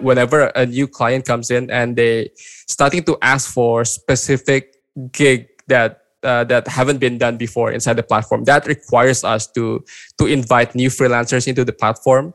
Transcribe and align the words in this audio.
whenever 0.00 0.46
a 0.54 0.66
new 0.66 0.86
client 0.86 1.24
comes 1.24 1.50
in 1.50 1.70
and 1.70 1.96
they 1.96 2.30
starting 2.68 3.02
to 3.04 3.16
ask 3.22 3.52
for 3.52 3.84
specific 3.84 4.76
gig 5.12 5.48
that 5.68 6.02
uh, 6.22 6.44
that 6.44 6.66
haven't 6.66 6.98
been 6.98 7.18
done 7.18 7.36
before 7.36 7.72
inside 7.72 7.94
the 7.94 8.02
platform. 8.02 8.44
That 8.44 8.66
requires 8.66 9.24
us 9.24 9.46
to 9.52 9.84
to 10.18 10.26
invite 10.26 10.74
new 10.74 10.88
freelancers 10.88 11.46
into 11.46 11.64
the 11.64 11.72
platform. 11.72 12.34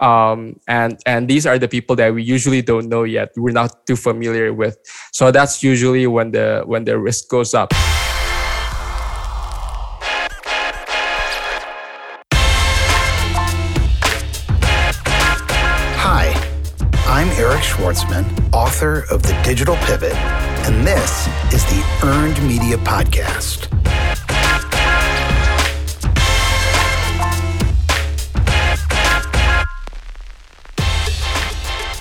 Um, 0.00 0.58
and 0.66 1.00
and 1.06 1.28
these 1.28 1.46
are 1.46 1.58
the 1.58 1.68
people 1.68 1.96
that 1.96 2.12
we 2.12 2.22
usually 2.22 2.62
don't 2.62 2.88
know 2.88 3.04
yet. 3.04 3.30
We're 3.36 3.52
not 3.52 3.86
too 3.86 3.96
familiar 3.96 4.52
with. 4.52 4.78
So 5.12 5.30
that's 5.30 5.62
usually 5.62 6.06
when 6.06 6.32
the 6.32 6.62
when 6.66 6.84
the 6.84 6.98
risk 6.98 7.28
goes 7.28 7.54
up. 7.54 7.72
Schwartzman, 17.92 18.54
author 18.54 19.04
of 19.10 19.22
The 19.22 19.38
Digital 19.44 19.76
Pivot, 19.76 20.14
and 20.14 20.86
this 20.86 21.26
is 21.52 21.62
the 21.66 21.84
Earned 22.02 22.40
Media 22.48 22.78
Podcast. 22.78 23.68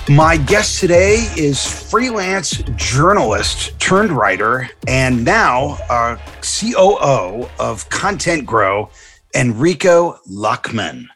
My 0.09 0.37
guest 0.37 0.79
today 0.79 1.27
is 1.37 1.65
freelance 1.91 2.63
journalist 2.77 3.77
turned 3.77 4.11
writer 4.11 4.69
and 4.87 5.25
now 5.25 5.77
uh, 5.89 6.17
COO 6.41 7.49
of 7.59 7.89
Content 7.89 8.45
Grow, 8.45 8.89
Enrico 9.35 10.17
Luckman. 10.29 11.07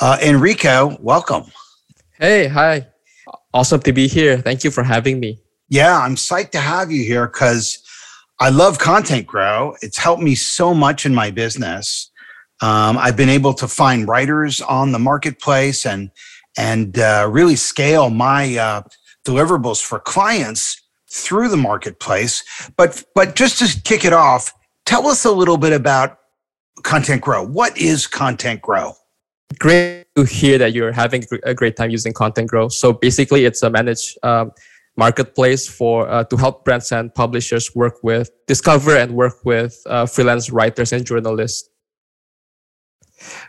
Uh, 0.00 0.18
Enrico, 0.22 0.96
welcome. 1.00 1.50
Hey, 2.12 2.46
hi. 2.46 2.86
Awesome 3.54 3.80
to 3.80 3.92
be 3.92 4.08
here. 4.08 4.38
Thank 4.38 4.62
you 4.62 4.70
for 4.70 4.82
having 4.82 5.20
me. 5.20 5.38
Yeah, 5.68 5.98
I'm 5.98 6.16
psyched 6.16 6.50
to 6.50 6.60
have 6.60 6.90
you 6.90 7.04
here 7.04 7.26
because 7.26 7.78
I 8.40 8.50
love 8.50 8.78
Content 8.78 9.26
Grow. 9.26 9.74
It's 9.80 9.98
helped 9.98 10.22
me 10.22 10.34
so 10.34 10.74
much 10.74 11.06
in 11.06 11.14
my 11.14 11.30
business. 11.30 12.10
Um, 12.60 12.98
I've 12.98 13.16
been 13.16 13.28
able 13.28 13.54
to 13.54 13.68
find 13.68 14.06
writers 14.08 14.60
on 14.60 14.92
the 14.92 14.98
marketplace 14.98 15.86
and 15.86 16.10
and 16.56 16.98
uh, 16.98 17.28
really 17.30 17.54
scale 17.56 18.10
my 18.10 18.56
uh, 18.56 18.82
deliverables 19.26 19.82
for 19.82 20.00
clients 20.00 20.82
through 21.10 21.48
the 21.48 21.56
marketplace. 21.56 22.42
But 22.76 23.04
but 23.14 23.34
just 23.34 23.58
to 23.58 23.80
kick 23.82 24.04
it 24.04 24.12
off, 24.12 24.52
tell 24.84 25.06
us 25.06 25.24
a 25.24 25.32
little 25.32 25.56
bit 25.56 25.72
about 25.72 26.18
Content 26.82 27.22
Grow. 27.22 27.44
What 27.44 27.78
is 27.78 28.06
Content 28.06 28.60
Grow? 28.60 28.94
Great 29.56 30.04
to 30.14 30.24
hear 30.24 30.58
that 30.58 30.74
you're 30.74 30.92
having 30.92 31.24
a 31.44 31.54
great 31.54 31.76
time 31.76 31.90
using 31.90 32.12
Content 32.12 32.48
Grow. 32.48 32.68
So 32.68 32.92
basically, 32.92 33.44
it's 33.44 33.62
a 33.62 33.70
managed 33.70 34.18
um, 34.22 34.52
marketplace 34.96 35.66
for 35.66 36.08
uh, 36.08 36.24
to 36.24 36.36
help 36.36 36.64
brands 36.64 36.92
and 36.92 37.14
publishers 37.14 37.74
work 37.74 37.94
with, 38.02 38.30
discover 38.46 38.96
and 38.96 39.12
work 39.12 39.44
with 39.44 39.80
uh, 39.86 40.06
freelance 40.06 40.50
writers 40.50 40.92
and 40.92 41.06
journalists. 41.06 41.70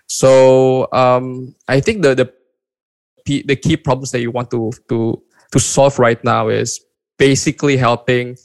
So 0.08 0.88
um, 0.94 1.56
I 1.68 1.80
think 1.80 2.02
the 2.02 2.16
the 2.16 2.34
the 3.26 3.56
key 3.56 3.78
problems 3.78 4.12
that 4.12 4.22
you 4.22 4.32
want 4.32 4.50
to 4.52 4.72
to 4.88 5.22
to 5.52 5.60
solve 5.60 6.00
right 6.00 6.24
now 6.24 6.48
is 6.48 6.80
basically 7.18 7.78
helping 7.78 8.38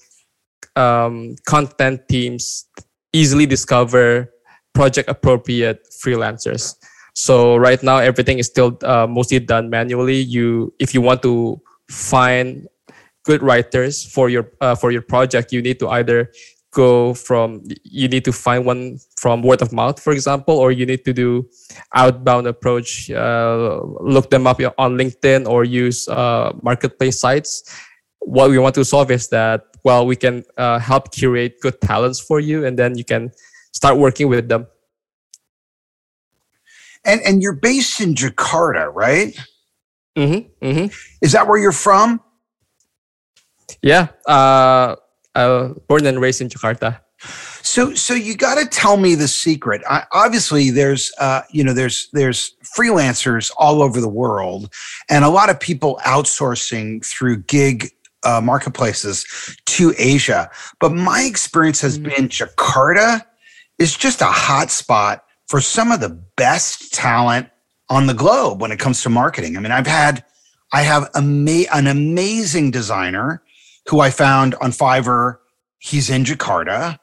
um, 0.76 1.36
content 1.46 2.08
teams 2.08 2.66
easily 3.12 3.46
discover 3.46 4.32
project 4.74 5.08
appropriate 5.08 5.86
freelancers. 6.02 6.74
So 7.14 7.56
right 7.56 7.82
now 7.82 7.98
everything 7.98 8.38
is 8.38 8.46
still 8.46 8.76
uh, 8.82 9.06
mostly 9.06 9.38
done 9.38 9.70
manually. 9.70 10.20
You 10.20 10.74
if 10.78 10.94
you 10.94 11.00
want 11.00 11.22
to 11.22 11.60
find 11.90 12.68
good 13.24 13.42
writers 13.42 14.04
for 14.04 14.28
your 14.28 14.50
uh, 14.60 14.74
for 14.74 14.90
your 14.90 15.02
project, 15.02 15.52
you 15.52 15.62
need 15.62 15.78
to 15.80 15.88
either 15.88 16.30
go 16.74 17.14
from 17.14 17.62
you 17.84 18.08
need 18.08 18.24
to 18.24 18.32
find 18.32 18.66
one 18.66 18.98
from 19.16 19.42
word 19.42 19.62
of 19.62 19.72
mouth 19.72 20.02
for 20.02 20.12
example 20.12 20.58
or 20.58 20.72
you 20.72 20.84
need 20.84 21.04
to 21.04 21.12
do 21.12 21.48
outbound 21.94 22.46
approach 22.46 23.08
uh, 23.12 23.80
look 24.00 24.28
them 24.28 24.46
up 24.46 24.60
on 24.76 24.98
linkedin 24.98 25.46
or 25.46 25.64
use 25.64 26.08
uh, 26.08 26.52
marketplace 26.62 27.20
sites 27.20 27.62
what 28.18 28.50
we 28.50 28.58
want 28.58 28.74
to 28.74 28.84
solve 28.84 29.10
is 29.10 29.28
that 29.28 29.62
well 29.84 30.04
we 30.04 30.16
can 30.16 30.42
uh, 30.58 30.78
help 30.78 31.12
curate 31.12 31.54
good 31.62 31.80
talents 31.80 32.20
for 32.20 32.40
you 32.40 32.66
and 32.66 32.76
then 32.76 32.98
you 32.98 33.04
can 33.04 33.30
start 33.72 33.96
working 33.96 34.28
with 34.28 34.48
them 34.48 34.66
and 37.04 37.20
and 37.22 37.42
you're 37.42 37.52
based 37.52 38.00
in 38.00 38.14
jakarta 38.14 38.92
right 38.94 39.38
mm-hmm, 40.16 40.66
mm-hmm. 40.66 40.86
is 41.22 41.32
that 41.32 41.46
where 41.46 41.58
you're 41.58 41.72
from 41.72 42.20
yeah 43.82 44.08
uh, 44.26 44.96
uh, 45.34 45.68
born 45.88 46.06
and 46.06 46.20
raised 46.20 46.40
in 46.40 46.48
Jakarta. 46.48 47.00
So, 47.62 47.94
so 47.94 48.14
you 48.14 48.36
got 48.36 48.56
to 48.56 48.66
tell 48.66 48.96
me 48.96 49.14
the 49.14 49.28
secret. 49.28 49.82
I, 49.88 50.04
obviously, 50.12 50.70
there's, 50.70 51.12
uh, 51.18 51.42
you 51.50 51.64
know, 51.64 51.72
there's 51.72 52.08
there's 52.12 52.54
freelancers 52.76 53.50
all 53.56 53.82
over 53.82 54.00
the 54.00 54.08
world, 54.08 54.72
and 55.08 55.24
a 55.24 55.30
lot 55.30 55.48
of 55.48 55.58
people 55.58 56.00
outsourcing 56.04 57.04
through 57.04 57.38
gig 57.44 57.90
uh, 58.22 58.40
marketplaces 58.42 59.26
to 59.66 59.94
Asia. 59.98 60.50
But 60.78 60.92
my 60.92 61.22
experience 61.22 61.80
has 61.80 61.98
mm-hmm. 61.98 62.08
been 62.08 62.28
Jakarta 62.28 63.24
is 63.78 63.96
just 63.96 64.20
a 64.20 64.26
hot 64.26 64.70
spot 64.70 65.24
for 65.48 65.60
some 65.60 65.92
of 65.92 66.00
the 66.00 66.10
best 66.36 66.92
talent 66.92 67.48
on 67.88 68.06
the 68.06 68.14
globe 68.14 68.60
when 68.60 68.72
it 68.72 68.78
comes 68.78 69.02
to 69.02 69.10
marketing. 69.10 69.56
I 69.56 69.60
mean, 69.60 69.72
I've 69.72 69.86
had, 69.86 70.24
I 70.72 70.82
have 70.82 71.10
ama- 71.14 71.66
an 71.72 71.86
amazing 71.86 72.70
designer 72.70 73.42
who 73.88 74.00
I 74.00 74.10
found 74.10 74.54
on 74.56 74.70
Fiverr. 74.72 75.36
He's 75.78 76.08
in 76.08 76.24
Jakarta. 76.24 76.98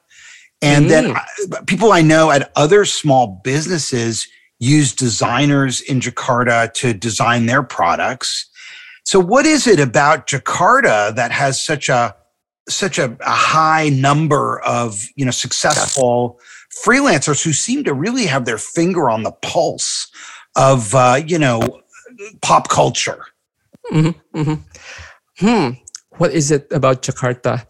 And 0.60 0.86
mm. 0.86 0.88
then 0.88 1.16
I, 1.16 1.24
people 1.66 1.92
I 1.92 2.02
know 2.02 2.30
at 2.30 2.50
other 2.56 2.84
small 2.84 3.40
businesses 3.44 4.26
use 4.58 4.94
designers 4.94 5.80
in 5.80 6.00
Jakarta 6.00 6.72
to 6.74 6.92
design 6.94 7.46
their 7.46 7.62
products. 7.62 8.48
So 9.04 9.18
what 9.18 9.46
is 9.46 9.66
it 9.66 9.80
about 9.80 10.28
Jakarta 10.28 11.14
that 11.14 11.32
has 11.32 11.62
such 11.62 11.88
a 11.88 12.14
such 12.68 12.96
a, 12.96 13.16
a 13.20 13.30
high 13.30 13.88
number 13.88 14.60
of, 14.60 15.08
you 15.16 15.24
know, 15.24 15.32
successful 15.32 16.38
freelancers 16.84 17.44
who 17.44 17.52
seem 17.52 17.84
to 17.84 17.94
really 17.94 18.26
have 18.26 18.44
their 18.44 18.58
finger 18.58 19.10
on 19.10 19.22
the 19.22 19.32
pulse 19.32 20.10
of 20.56 20.94
uh, 20.94 21.20
you 21.26 21.38
know, 21.38 21.82
pop 22.40 22.68
culture? 22.68 23.26
Mm-hmm, 23.92 24.38
mm-hmm. 24.38 24.54
Hmm 25.38 25.82
what 26.18 26.32
is 26.32 26.50
it 26.50 26.66
about 26.70 27.02
Jakarta? 27.02 27.64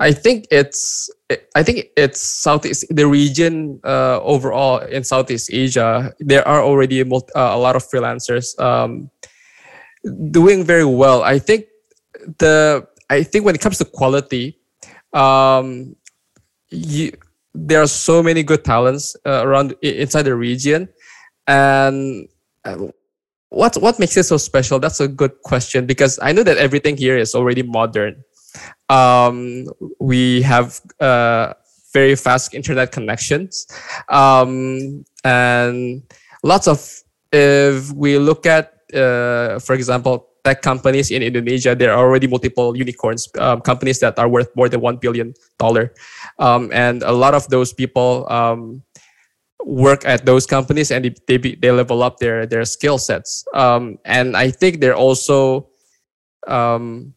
I 0.00 0.12
think 0.12 0.46
it's 0.50 1.08
I 1.54 1.62
think 1.62 1.86
it's 1.96 2.20
Southeast 2.20 2.84
the 2.90 3.06
region 3.06 3.80
uh, 3.84 4.20
overall 4.20 4.78
in 4.78 5.04
Southeast 5.04 5.50
Asia. 5.52 6.12
There 6.18 6.46
are 6.46 6.62
already 6.62 7.00
a, 7.00 7.04
multi, 7.04 7.32
uh, 7.34 7.54
a 7.54 7.58
lot 7.58 7.76
of 7.76 7.86
freelancers 7.86 8.58
um, 8.58 9.10
doing 10.30 10.64
very 10.64 10.84
well. 10.84 11.22
I 11.22 11.38
think 11.38 11.66
the 12.38 12.86
I 13.08 13.22
think 13.22 13.44
when 13.44 13.54
it 13.54 13.60
comes 13.60 13.78
to 13.78 13.84
quality, 13.84 14.58
um, 15.12 15.94
you, 16.70 17.12
there 17.54 17.80
are 17.80 17.86
so 17.86 18.22
many 18.22 18.42
good 18.42 18.64
talents 18.64 19.16
uh, 19.24 19.46
around 19.46 19.74
inside 19.82 20.22
the 20.22 20.34
region, 20.34 20.88
and 21.46 22.28
uh, 22.64 22.76
what 23.48 23.76
what 23.76 23.98
makes 23.98 24.16
it 24.16 24.24
so 24.24 24.36
special? 24.36 24.78
That's 24.78 25.00
a 25.00 25.08
good 25.08 25.40
question 25.42 25.86
because 25.86 26.18
I 26.20 26.32
know 26.32 26.42
that 26.42 26.58
everything 26.58 26.96
here 26.96 27.16
is 27.16 27.34
already 27.34 27.62
modern. 27.62 28.22
Um, 28.88 29.66
we 30.00 30.42
have 30.42 30.80
uh, 31.00 31.54
very 31.92 32.16
fast 32.16 32.54
internet 32.54 32.92
connections, 32.92 33.66
um, 34.08 35.04
and 35.24 36.02
lots 36.42 36.66
of. 36.68 36.82
If 37.36 37.90
we 37.90 38.16
look 38.16 38.46
at, 38.46 38.78
uh, 38.94 39.58
for 39.58 39.74
example, 39.74 40.28
tech 40.44 40.62
companies 40.62 41.10
in 41.10 41.22
Indonesia, 41.22 41.74
there 41.74 41.90
are 41.92 41.98
already 41.98 42.28
multiple 42.28 42.76
unicorns, 42.76 43.26
um, 43.40 43.60
companies 43.60 43.98
that 44.00 44.18
are 44.18 44.28
worth 44.28 44.54
more 44.54 44.68
than 44.68 44.80
one 44.80 44.98
billion 44.98 45.34
dollar, 45.58 45.92
um, 46.38 46.70
and 46.72 47.02
a 47.02 47.12
lot 47.12 47.34
of 47.34 47.48
those 47.48 47.72
people 47.72 48.26
um, 48.30 48.82
work 49.64 50.04
at 50.04 50.24
those 50.26 50.46
companies 50.46 50.90
and 50.90 51.04
they 51.26 51.38
they, 51.38 51.70
level 51.70 52.02
up 52.02 52.18
their 52.18 52.46
their 52.46 52.64
skill 52.64 52.98
sets. 52.98 53.44
Um, 53.54 53.98
and 54.04 54.36
i 54.36 54.50
think 54.50 54.80
they're 54.80 54.96
also 54.96 55.68
um, 56.46 57.14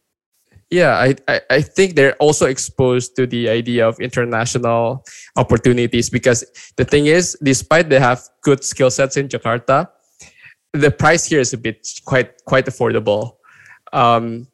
yeah 0.69 0.95
I, 0.95 1.15
I, 1.27 1.41
I 1.49 1.61
think 1.61 1.95
they're 1.95 2.15
also 2.15 2.45
exposed 2.45 3.15
to 3.17 3.27
the 3.27 3.49
idea 3.49 3.87
of 3.87 3.99
international 3.99 5.05
opportunities 5.35 6.09
because 6.09 6.45
the 6.77 6.85
thing 6.85 7.07
is 7.07 7.37
despite 7.43 7.89
they 7.89 7.99
have 7.99 8.21
good 8.41 8.63
skill 8.63 8.89
sets 8.89 9.17
in 9.17 9.27
jakarta 9.27 9.89
the 10.73 10.91
price 10.91 11.25
here 11.25 11.39
is 11.39 11.53
a 11.53 11.57
bit 11.57 11.87
quite 12.05 12.43
quite 12.45 12.65
affordable. 12.65 13.37
Um, 13.93 14.47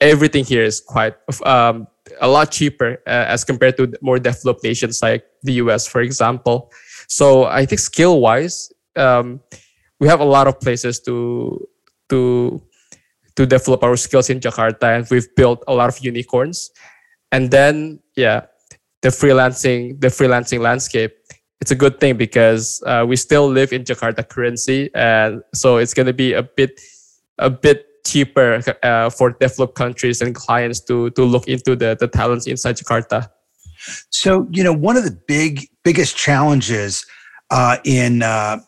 everything 0.00 0.44
here 0.44 0.64
is 0.64 0.80
quite 0.80 1.14
um, 1.44 1.86
a 2.20 2.28
lot 2.28 2.50
cheaper 2.50 3.02
uh, 3.06 3.26
as 3.28 3.44
compared 3.44 3.76
to 3.76 3.92
more 4.00 4.18
developed 4.18 4.62
nations 4.62 5.00
like 5.02 5.24
the 5.42 5.54
us 5.54 5.86
for 5.86 6.00
example 6.00 6.70
so 7.10 7.44
I 7.44 7.66
think 7.66 7.80
skill 7.80 8.20
wise, 8.20 8.72
um, 8.94 9.40
we 9.98 10.06
have 10.06 10.20
a 10.20 10.24
lot 10.24 10.46
of 10.46 10.60
places 10.60 11.00
to 11.00 11.58
to 12.08 12.62
to 13.34 13.46
develop 13.46 13.82
our 13.82 13.96
skills 13.96 14.30
in 14.30 14.38
Jakarta, 14.38 14.96
and 14.96 15.06
we've 15.10 15.26
built 15.34 15.64
a 15.66 15.74
lot 15.74 15.88
of 15.88 15.98
unicorns. 15.98 16.70
And 17.32 17.50
then, 17.50 17.98
yeah, 18.14 18.46
the 19.02 19.08
freelancing, 19.08 20.00
the 20.00 20.06
freelancing 20.06 20.60
landscape, 20.60 21.12
it's 21.60 21.72
a 21.72 21.74
good 21.74 21.98
thing 21.98 22.16
because 22.16 22.82
uh, 22.86 23.04
we 23.06 23.16
still 23.16 23.50
live 23.50 23.72
in 23.72 23.82
Jakarta 23.82 24.22
currency, 24.22 24.88
and 24.94 25.42
so 25.52 25.78
it's 25.78 25.94
going 25.94 26.06
to 26.06 26.14
be 26.14 26.32
a 26.32 26.44
bit, 26.44 26.80
a 27.38 27.50
bit 27.50 27.89
cheaper 28.04 28.62
uh, 28.82 29.10
for 29.10 29.30
developed 29.40 29.74
countries 29.74 30.20
and 30.20 30.34
clients 30.34 30.80
to 30.80 31.10
to 31.10 31.24
look 31.24 31.48
into 31.48 31.76
the 31.76 31.96
the 31.98 32.08
talents 32.08 32.46
inside 32.46 32.76
Jakarta. 32.76 33.28
So 34.10 34.46
you 34.50 34.62
know, 34.62 34.72
one 34.72 34.96
of 34.96 35.04
the 35.04 35.18
big 35.26 35.68
biggest 35.84 36.16
challenges 36.16 37.06
uh, 37.50 37.78
in 37.84 38.22
uh, 38.22 38.58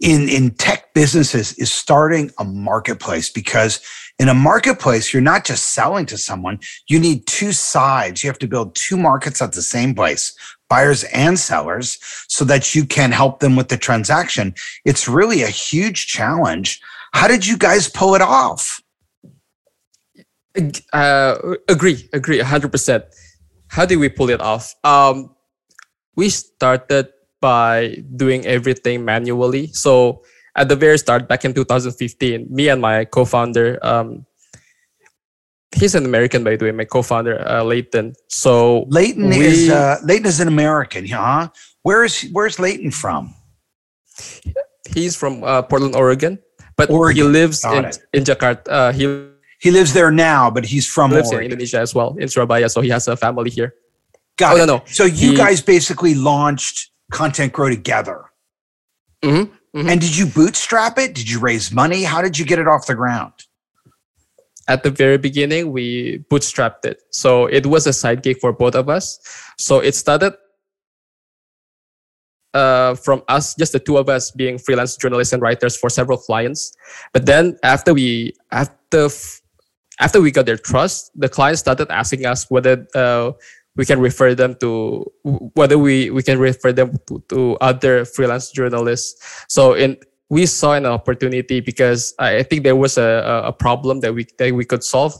in 0.00 0.28
in 0.28 0.50
tech 0.52 0.94
businesses 0.94 1.54
is 1.54 1.72
starting 1.72 2.30
a 2.38 2.44
marketplace 2.44 3.30
because 3.30 3.80
in 4.18 4.28
a 4.28 4.34
marketplace 4.34 5.12
you're 5.12 5.22
not 5.22 5.44
just 5.44 5.70
selling 5.70 6.06
to 6.06 6.18
someone. 6.18 6.60
You 6.88 6.98
need 7.00 7.26
two 7.26 7.52
sides. 7.52 8.22
You 8.22 8.28
have 8.28 8.38
to 8.40 8.46
build 8.46 8.74
two 8.74 8.96
markets 8.96 9.40
at 9.42 9.52
the 9.52 9.62
same 9.62 9.94
place 9.94 10.36
buyers 10.72 11.04
and 11.12 11.38
sellers 11.38 11.98
so 12.28 12.46
that 12.46 12.74
you 12.74 12.86
can 12.86 13.12
help 13.12 13.40
them 13.40 13.56
with 13.56 13.68
the 13.68 13.76
transaction. 13.76 14.54
It's 14.86 15.06
really 15.06 15.42
a 15.42 15.48
huge 15.48 16.06
challenge 16.06 16.80
how 17.12 17.28
did 17.28 17.46
you 17.46 17.56
guys 17.56 17.88
pull 17.88 18.14
it 18.14 18.22
off 18.22 18.80
uh, 20.92 21.36
agree 21.68 22.08
agree 22.12 22.38
100% 22.38 23.02
how 23.68 23.86
did 23.86 23.96
we 23.96 24.08
pull 24.08 24.28
it 24.30 24.40
off 24.40 24.74
um, 24.84 25.34
we 26.16 26.28
started 26.28 27.08
by 27.42 27.98
doing 28.16 28.46
everything 28.46 29.04
manually. 29.04 29.66
So 29.74 30.22
at 30.56 30.70
the 30.70 30.76
very 30.76 30.96
start, 30.96 31.28
back 31.28 31.44
in 31.44 31.52
2015, 31.52 32.46
me 32.48 32.68
and 32.68 32.80
my 32.80 33.04
co-founder, 33.04 33.78
um, 33.82 34.24
he's 35.74 35.94
an 35.94 36.06
American 36.06 36.44
by 36.44 36.56
the 36.56 36.64
way, 36.64 36.72
my 36.72 36.84
co-founder 36.84 37.46
uh, 37.46 37.64
Leighton. 37.64 38.14
So 38.28 38.86
Leighton 38.88 39.28
we, 39.28 39.44
is 39.44 39.68
uh, 39.68 39.98
Leighton 40.04 40.26
is 40.26 40.40
an 40.40 40.48
American, 40.48 41.06
huh? 41.06 41.48
Where 41.82 42.04
is 42.04 42.22
where's 42.32 42.58
Leighton 42.58 42.92
from? 42.92 43.34
He's 44.94 45.16
from 45.16 45.42
uh, 45.42 45.62
Portland, 45.62 45.96
Oregon, 45.96 46.38
but 46.76 46.90
Oregon. 46.90 47.16
he 47.16 47.28
lives 47.28 47.64
in, 47.64 47.84
in 48.12 48.24
Jakarta. 48.24 48.68
Uh, 48.68 48.92
he 48.92 49.28
he 49.60 49.70
lives 49.70 49.92
there 49.92 50.10
now, 50.10 50.50
but 50.50 50.64
he's 50.64 50.86
from 50.86 51.10
lives 51.10 51.30
Oregon. 51.30 51.46
in 51.46 51.52
Indonesia 51.52 51.78
as 51.78 51.94
well, 51.94 52.16
in 52.18 52.28
Surabaya. 52.28 52.68
So 52.68 52.80
he 52.80 52.88
has 52.88 53.06
a 53.06 53.16
family 53.16 53.50
here. 53.50 53.74
Got 54.36 54.54
oh, 54.54 54.56
it. 54.56 54.66
No, 54.66 54.76
no. 54.76 54.82
So 54.86 55.04
you 55.04 55.30
he, 55.30 55.36
guys 55.36 55.60
basically 55.60 56.14
launched 56.14 56.90
Content 57.12 57.52
Grow 57.52 57.68
together. 57.68 58.24
Mm-hmm, 59.22 59.78
mm-hmm. 59.78 59.88
And 59.88 60.00
did 60.00 60.16
you 60.16 60.26
bootstrap 60.26 60.98
it? 60.98 61.14
Did 61.14 61.30
you 61.30 61.38
raise 61.38 61.70
money? 61.70 62.02
How 62.02 62.22
did 62.22 62.38
you 62.38 62.44
get 62.44 62.58
it 62.58 62.66
off 62.66 62.86
the 62.86 62.94
ground? 62.94 63.32
At 64.68 64.82
the 64.82 64.90
very 64.90 65.18
beginning, 65.18 65.70
we 65.70 66.24
bootstrapped 66.30 66.84
it. 66.84 67.02
So 67.10 67.46
it 67.46 67.66
was 67.66 67.86
a 67.86 67.92
side 67.92 68.22
gig 68.22 68.38
for 68.40 68.52
both 68.52 68.74
of 68.74 68.88
us. 68.88 69.18
So 69.58 69.80
it 69.80 69.94
started 69.94 70.34
uh, 72.54 72.94
from 72.94 73.22
us, 73.28 73.54
just 73.54 73.72
the 73.72 73.80
two 73.80 73.96
of 73.96 74.08
us 74.08 74.30
being 74.30 74.58
freelance 74.58 74.96
journalists 74.96 75.32
and 75.32 75.42
writers 75.42 75.76
for 75.76 75.88
several 75.88 76.18
clients. 76.18 76.72
But 77.12 77.26
then 77.26 77.56
after 77.62 77.94
we 77.94 78.34
after 78.50 79.08
after 80.00 80.20
we 80.20 80.30
got 80.30 80.46
their 80.46 80.58
trust, 80.58 81.10
the 81.14 81.28
clients 81.28 81.60
started 81.60 81.90
asking 81.90 82.26
us 82.26 82.50
whether 82.50 82.86
uh, 82.94 83.32
we 83.76 83.84
can 83.84 84.00
refer 84.00 84.34
them 84.34 84.54
to 84.60 85.04
whether 85.54 85.78
we 85.78 86.10
we 86.10 86.22
can 86.22 86.38
refer 86.38 86.72
them 86.72 86.96
to, 87.06 87.22
to 87.28 87.56
other 87.60 88.04
freelance 88.04 88.50
journalists 88.50 89.44
so 89.48 89.74
in 89.74 89.96
we 90.28 90.46
saw 90.46 90.74
an 90.74 90.86
opportunity 90.86 91.60
because 91.60 92.14
i 92.18 92.42
think 92.42 92.62
there 92.64 92.76
was 92.76 92.98
a, 92.98 93.42
a 93.44 93.52
problem 93.52 94.00
that 94.00 94.14
we 94.14 94.26
that 94.38 94.52
we 94.54 94.64
could 94.64 94.84
solve 94.84 95.14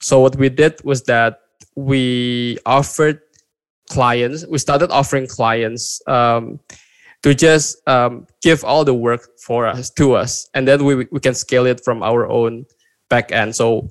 so 0.00 0.20
what 0.20 0.36
we 0.36 0.48
did 0.48 0.82
was 0.84 1.04
that 1.04 1.40
we 1.74 2.58
offered 2.66 3.20
clients 3.90 4.46
we 4.46 4.58
started 4.58 4.90
offering 4.90 5.26
clients 5.26 6.00
um, 6.06 6.58
to 7.22 7.34
just 7.34 7.76
um, 7.88 8.26
give 8.42 8.64
all 8.64 8.84
the 8.84 8.94
work 8.94 9.28
for 9.40 9.66
us 9.66 9.90
to 9.90 10.14
us 10.14 10.48
and 10.54 10.66
then 10.66 10.84
we, 10.84 11.06
we 11.10 11.20
can 11.20 11.34
scale 11.34 11.66
it 11.66 11.80
from 11.84 12.02
our 12.02 12.28
own 12.28 12.64
back 13.08 13.32
end. 13.32 13.54
So 13.54 13.90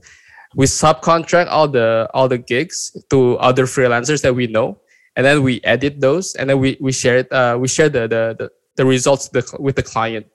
we 0.56 0.66
subcontract 0.66 1.48
all 1.50 1.68
the 1.68 2.10
all 2.14 2.28
the 2.28 2.38
gigs 2.38 2.96
to 3.10 3.38
other 3.38 3.66
freelancers 3.66 4.22
that 4.22 4.34
we 4.34 4.48
know 4.48 4.80
and 5.16 5.26
then 5.26 5.44
we 5.44 5.62
edit 5.64 6.00
those 6.00 6.36
and 6.36 6.50
then 6.50 6.60
we 6.60 6.78
we 6.80 6.92
share 6.92 7.18
it 7.18 7.32
uh, 7.32 7.58
we 7.60 7.68
share 7.68 7.90
the 7.90 8.08
the 8.08 8.36
the, 8.40 8.50
the 8.78 8.86
results 8.86 9.30
the, 9.30 9.44
with 9.60 9.76
the 9.76 9.84
client. 9.84 10.28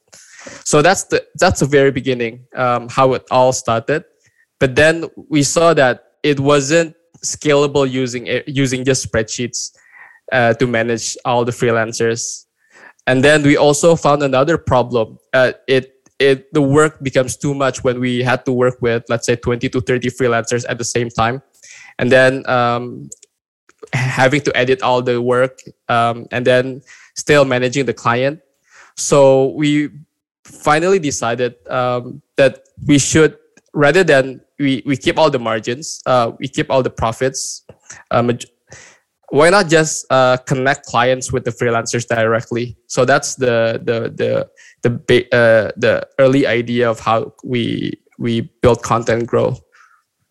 So 0.65 0.83
that's 0.83 1.05
the 1.05 1.25
that's 1.37 1.61
the 1.61 1.67
very 1.67 1.91
beginning 1.91 2.47
um, 2.55 2.89
how 2.89 3.13
it 3.15 3.25
all 3.31 3.53
started. 3.53 4.05
But 4.59 4.75
then 4.75 5.07
we 5.29 5.43
saw 5.43 5.75
that 5.75 6.05
it 6.23 6.41
wasn't 6.41 6.95
scalable 7.25 7.91
using 7.91 8.27
using 8.47 8.85
just 8.85 9.11
spreadsheets 9.11 9.77
uh, 10.33 10.55
to 10.55 10.67
manage 10.67 11.17
all 11.25 11.45
the 11.45 11.53
freelancers. 11.53 12.47
And 13.07 13.25
then 13.25 13.43
we 13.43 13.57
also 13.57 13.97
found 13.97 14.23
another 14.23 14.57
problem. 14.59 15.19
Uh, 15.33 15.53
it 15.67 15.95
it 16.19 16.53
the 16.53 16.63
work 16.63 17.03
becomes 17.03 17.37
too 17.37 17.55
much 17.55 17.83
when 17.83 17.99
we 17.99 18.23
had 18.23 18.45
to 18.45 18.53
work 18.53 18.81
with 18.81 19.05
let's 19.09 19.27
say 19.27 19.37
20 19.37 19.69
to 19.71 19.81
30 19.81 20.11
freelancers 20.11 20.65
at 20.69 20.79
the 20.79 20.85
same 20.85 21.09
time. 21.09 21.43
And 21.99 22.13
then 22.13 22.49
um, 22.49 23.11
having 23.93 24.41
to 24.43 24.57
edit 24.57 24.83
all 24.83 25.03
the 25.03 25.21
work 25.21 25.61
um, 25.89 26.27
and 26.31 26.47
then 26.47 26.83
still 27.17 27.45
managing 27.45 27.87
the 27.87 27.95
client. 27.95 28.41
So 28.97 29.49
we 29.57 29.91
finally 30.45 30.99
decided 30.99 31.55
um, 31.69 32.23
that 32.37 32.65
we 32.87 32.99
should 32.99 33.37
rather 33.73 34.05
than 34.05 34.41
we, 34.61 34.83
we 34.87 34.97
keep 34.97 35.19
all 35.19 35.31
the 35.31 35.39
margins 35.39 36.01
uh, 36.07 36.33
we 36.39 36.47
keep 36.47 36.71
all 36.71 36.83
the 36.83 36.91
profits. 36.91 37.65
Um, 38.11 38.39
why 39.31 39.49
not 39.49 39.69
just 39.69 40.07
uh, 40.11 40.37
connect 40.39 40.87
clients 40.87 41.33
with 41.33 41.45
the 41.45 41.53
freelancers 41.53 42.07
directly? 42.07 42.77
So 42.87 43.05
that's 43.05 43.37
the 43.37 43.81
the 43.83 43.99
the 44.21 44.49
the 44.83 45.25
uh, 45.33 45.71
the 45.77 46.07
early 46.19 46.47
idea 46.47 46.91
of 46.91 47.01
how 47.01 47.35
we 47.45 47.93
we 48.19 48.51
build 48.61 48.83
content 48.83 49.27
grow 49.27 49.57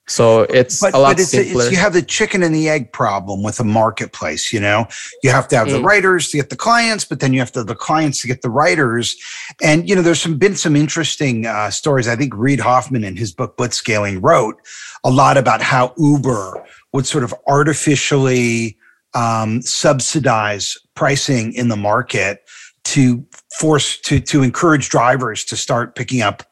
so 0.10 0.42
it's 0.42 0.82
but, 0.82 0.94
a 0.94 0.98
lot 0.98 1.12
but 1.12 1.20
it's, 1.20 1.30
simpler. 1.30 1.64
It's, 1.64 1.72
you 1.72 1.78
have 1.78 1.94
the 1.94 2.02
chicken 2.02 2.42
and 2.42 2.54
the 2.54 2.68
egg 2.68 2.92
problem 2.92 3.44
with 3.44 3.60
a 3.60 3.64
marketplace. 3.64 4.52
You 4.52 4.60
know, 4.60 4.88
you 5.22 5.30
have 5.30 5.48
to 5.50 5.58
have 5.58 5.68
mm. 5.68 5.74
the 5.74 5.82
writers 5.82 6.30
to 6.30 6.38
get 6.38 6.50
the 6.50 6.56
clients, 6.56 7.06
but 7.06 7.20
then 7.20 7.32
you 7.32 7.40
have 7.40 7.52
to 7.54 7.60
have 7.60 7.68
the 7.68 7.76
clients 7.76 8.22
to 8.22 8.28
get 8.28 8.42
the 8.42 8.50
writers. 8.50 9.16
And 9.62 9.88
you 9.88 9.95
know, 9.95 10.02
there's 10.02 10.22
some 10.22 10.38
been 10.38 10.56
some 10.56 10.76
interesting 10.76 11.45
uh, 11.45 11.69
stories. 11.69 12.07
I 12.07 12.16
think 12.16 12.33
Reid 12.36 12.60
Hoffman 12.60 13.04
in 13.04 13.16
his 13.16 13.31
book 13.31 13.56
Blitzscaling 13.56 14.19
wrote 14.22 14.56
a 15.04 15.12
lot 15.12 15.38
about 15.38 15.62
how 15.62 15.94
Uber 15.98 16.66
would 16.92 17.06
sort 17.06 17.24
of 17.24 17.33
artificially 17.48 18.78
um, 19.14 19.62
subsidize 19.62 20.76
pricing 20.95 21.54
in 21.54 21.68
the 21.68 21.78
market 21.78 22.44
to 22.86 23.24
force 23.60 24.00
to 24.02 24.19
to 24.19 24.42
encourage 24.42 24.90
drivers 24.90 25.45
to 25.45 25.56
start 25.56 25.95
picking 25.95 26.22
up 26.22 26.44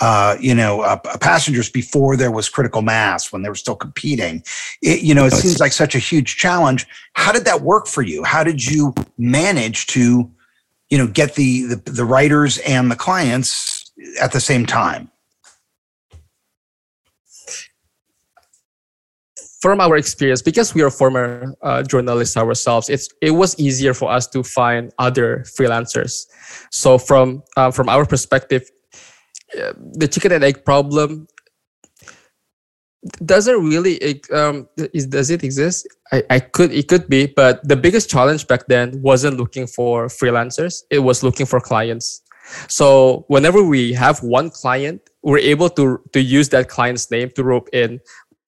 uh, 0.00 0.36
you 0.40 0.54
know, 0.54 0.80
uh, 0.80 0.96
passengers 1.18 1.68
before 1.68 2.16
there 2.16 2.30
was 2.30 2.48
critical 2.48 2.80
mass 2.80 3.32
when 3.32 3.42
they 3.42 3.48
were 3.48 3.54
still 3.54 3.76
competing. 3.76 4.42
It, 4.82 5.02
you 5.02 5.14
know, 5.14 5.26
it 5.26 5.32
seems 5.32 5.60
like 5.60 5.72
such 5.72 5.94
a 5.94 5.98
huge 5.98 6.36
challenge. 6.36 6.86
How 7.12 7.32
did 7.32 7.44
that 7.44 7.60
work 7.60 7.86
for 7.86 8.02
you? 8.02 8.24
How 8.24 8.42
did 8.42 8.64
you 8.64 8.94
manage 9.18 9.86
to, 9.88 10.30
you 10.88 10.98
know, 10.98 11.06
get 11.06 11.34
the 11.34 11.66
the, 11.66 11.76
the 11.90 12.04
writers 12.04 12.58
and 12.58 12.90
the 12.90 12.96
clients 12.96 13.92
at 14.20 14.32
the 14.32 14.40
same 14.40 14.66
time? 14.66 15.10
from 19.60 19.78
our 19.78 19.94
experience, 19.98 20.40
because 20.40 20.74
we 20.74 20.80
are 20.80 20.90
former 20.90 21.54
uh, 21.62 21.82
journalists 21.82 22.34
ourselves, 22.34 22.88
it's 22.88 23.10
it 23.20 23.32
was 23.32 23.58
easier 23.58 23.92
for 23.92 24.10
us 24.10 24.26
to 24.28 24.42
find 24.42 24.90
other 24.98 25.44
freelancers. 25.46 26.24
So 26.70 26.96
from 26.96 27.42
uh, 27.58 27.70
from 27.70 27.90
our 27.90 28.06
perspective, 28.06 28.70
the 29.54 30.08
chicken 30.10 30.32
and 30.32 30.44
egg 30.44 30.64
problem 30.64 31.26
doesn't 33.24 33.64
really 33.64 34.22
um, 34.32 34.68
is, 34.76 35.06
does 35.06 35.30
it 35.30 35.42
exist? 35.42 35.88
I, 36.12 36.22
I 36.30 36.40
could 36.40 36.72
it 36.72 36.88
could 36.88 37.08
be, 37.08 37.26
but 37.26 37.66
the 37.66 37.76
biggest 37.76 38.10
challenge 38.10 38.46
back 38.46 38.66
then 38.66 39.00
wasn't 39.02 39.38
looking 39.38 39.66
for 39.66 40.06
freelancers; 40.08 40.82
it 40.90 40.98
was 40.98 41.22
looking 41.22 41.46
for 41.46 41.60
clients. 41.60 42.22
So 42.68 43.24
whenever 43.28 43.62
we 43.62 43.92
have 43.94 44.22
one 44.22 44.50
client, 44.50 45.00
we're 45.22 45.38
able 45.38 45.70
to 45.70 46.02
to 46.12 46.20
use 46.20 46.48
that 46.50 46.68
client's 46.68 47.10
name 47.10 47.30
to 47.36 47.44
rope 47.44 47.68
in 47.72 48.00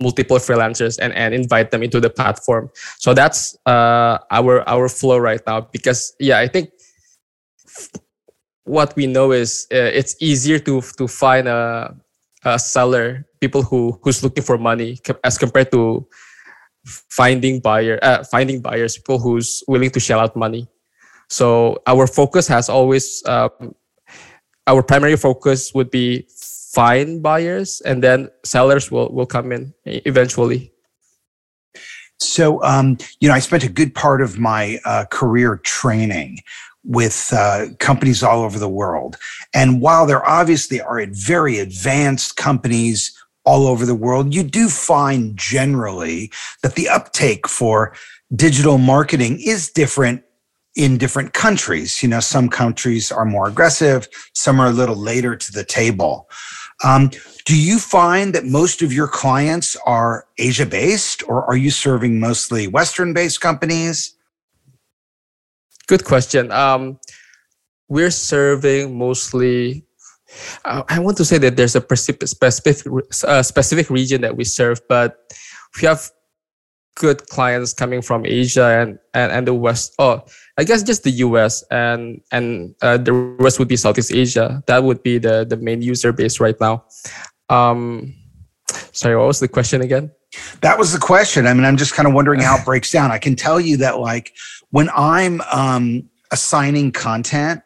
multiple 0.02 0.38
freelancers 0.38 0.98
and, 1.00 1.12
and 1.14 1.32
invite 1.32 1.70
them 1.70 1.82
into 1.82 2.00
the 2.00 2.10
platform. 2.10 2.68
So 2.98 3.14
that's 3.14 3.56
uh, 3.66 4.18
our 4.30 4.68
our 4.68 4.88
flow 4.88 5.18
right 5.18 5.40
now. 5.46 5.62
Because 5.72 6.14
yeah, 6.20 6.38
I 6.38 6.48
think 6.48 6.70
what 8.64 8.94
we 8.96 9.06
know 9.06 9.32
is 9.32 9.66
uh, 9.72 9.90
it's 9.92 10.16
easier 10.20 10.58
to 10.60 10.80
to 10.98 11.08
find 11.08 11.48
a, 11.48 11.94
a 12.44 12.58
seller, 12.58 13.26
people 13.40 13.62
who 13.62 13.98
who's 14.02 14.22
looking 14.22 14.42
for 14.42 14.58
money 14.58 14.98
as 15.24 15.38
compared 15.38 15.70
to 15.72 16.06
finding 17.10 17.60
buyer 17.60 17.98
uh, 18.02 18.24
finding 18.24 18.60
buyers, 18.60 18.96
people 18.96 19.18
who's 19.18 19.62
willing 19.68 19.90
to 19.90 20.00
shell 20.00 20.20
out 20.20 20.36
money. 20.36 20.68
So 21.28 21.80
our 21.86 22.06
focus 22.06 22.46
has 22.48 22.68
always 22.68 23.22
um, 23.26 23.74
our 24.66 24.82
primary 24.82 25.16
focus 25.16 25.74
would 25.74 25.90
be 25.90 26.26
find 26.72 27.22
buyers 27.22 27.82
and 27.84 28.02
then 28.02 28.28
sellers 28.44 28.90
will 28.90 29.12
will 29.12 29.26
come 29.26 29.52
in 29.52 29.74
eventually 29.84 30.72
so 32.18 32.62
um, 32.64 32.96
you 33.20 33.28
know 33.28 33.34
i 33.34 33.38
spent 33.38 33.62
a 33.62 33.68
good 33.68 33.94
part 33.94 34.22
of 34.22 34.38
my 34.38 34.78
uh, 34.86 35.04
career 35.10 35.56
training 35.56 36.38
with 36.84 37.32
uh, 37.32 37.66
companies 37.78 38.22
all 38.22 38.42
over 38.42 38.58
the 38.58 38.68
world 38.68 39.16
and 39.54 39.80
while 39.80 40.06
there 40.06 40.28
obviously 40.28 40.80
are 40.80 41.04
very 41.10 41.58
advanced 41.58 42.36
companies 42.36 43.16
all 43.44 43.66
over 43.66 43.86
the 43.86 43.94
world 43.94 44.34
you 44.34 44.42
do 44.42 44.68
find 44.68 45.36
generally 45.36 46.30
that 46.62 46.74
the 46.74 46.88
uptake 46.88 47.46
for 47.48 47.94
digital 48.34 48.78
marketing 48.78 49.38
is 49.40 49.70
different 49.70 50.22
in 50.74 50.98
different 50.98 51.32
countries. 51.32 52.02
You 52.02 52.08
know, 52.08 52.20
some 52.20 52.48
countries 52.48 53.12
are 53.12 53.24
more 53.24 53.48
aggressive, 53.48 54.08
some 54.32 54.60
are 54.60 54.68
a 54.68 54.72
little 54.72 54.96
later 54.96 55.36
to 55.36 55.52
the 55.52 55.64
table. 55.64 56.28
Um, 56.84 57.10
do 57.44 57.56
you 57.56 57.78
find 57.78 58.34
that 58.34 58.44
most 58.44 58.82
of 58.82 58.92
your 58.92 59.06
clients 59.06 59.76
are 59.86 60.26
Asia 60.38 60.66
based, 60.66 61.22
or 61.28 61.44
are 61.44 61.56
you 61.56 61.70
serving 61.70 62.18
mostly 62.18 62.66
Western 62.66 63.12
based 63.12 63.40
companies? 63.40 64.14
Good 65.86 66.04
question. 66.04 66.50
Um, 66.52 66.98
we're 67.88 68.10
serving 68.10 68.96
mostly. 68.96 69.84
Uh, 70.64 70.82
I 70.88 70.98
want 70.98 71.16
to 71.18 71.24
say 71.24 71.38
that 71.38 71.56
there's 71.56 71.76
a 71.76 71.84
specific 72.26 72.88
uh, 73.24 73.42
specific 73.42 73.90
region 73.90 74.22
that 74.22 74.36
we 74.36 74.44
serve, 74.44 74.80
but 74.88 75.18
we 75.76 75.86
have 75.86 76.10
good 76.94 77.26
clients 77.28 77.72
coming 77.72 78.02
from 78.02 78.24
Asia 78.26 78.80
and, 78.80 78.98
and, 79.14 79.32
and 79.32 79.46
the 79.46 79.54
West. 79.54 79.94
Oh, 79.98 80.22
I 80.58 80.64
guess 80.64 80.82
just 80.82 81.04
the 81.04 81.10
US 81.26 81.64
and 81.70 82.20
and 82.30 82.74
uh, 82.82 82.96
the 82.96 83.12
rest 83.12 83.58
would 83.58 83.68
be 83.68 83.76
Southeast 83.76 84.12
Asia. 84.12 84.62
That 84.66 84.84
would 84.84 85.02
be 85.02 85.18
the 85.18 85.44
the 85.44 85.56
main 85.56 85.82
user 85.82 86.12
base 86.12 86.40
right 86.40 86.58
now. 86.60 86.84
Um, 87.48 88.14
sorry, 88.92 89.16
what 89.16 89.26
was 89.26 89.40
the 89.40 89.48
question 89.48 89.82
again? 89.82 90.12
That 90.60 90.78
was 90.78 90.92
the 90.92 90.98
question. 90.98 91.46
I 91.46 91.54
mean, 91.54 91.64
I'm 91.64 91.76
just 91.76 91.94
kind 91.94 92.06
of 92.06 92.14
wondering 92.14 92.40
how 92.40 92.58
it 92.58 92.64
breaks 92.64 92.90
down. 92.90 93.10
I 93.10 93.18
can 93.18 93.36
tell 93.36 93.60
you 93.60 93.76
that 93.78 93.98
like 93.98 94.32
when 94.70 94.88
I'm 94.94 95.40
um, 95.52 96.08
assigning 96.30 96.92
content, 96.92 97.62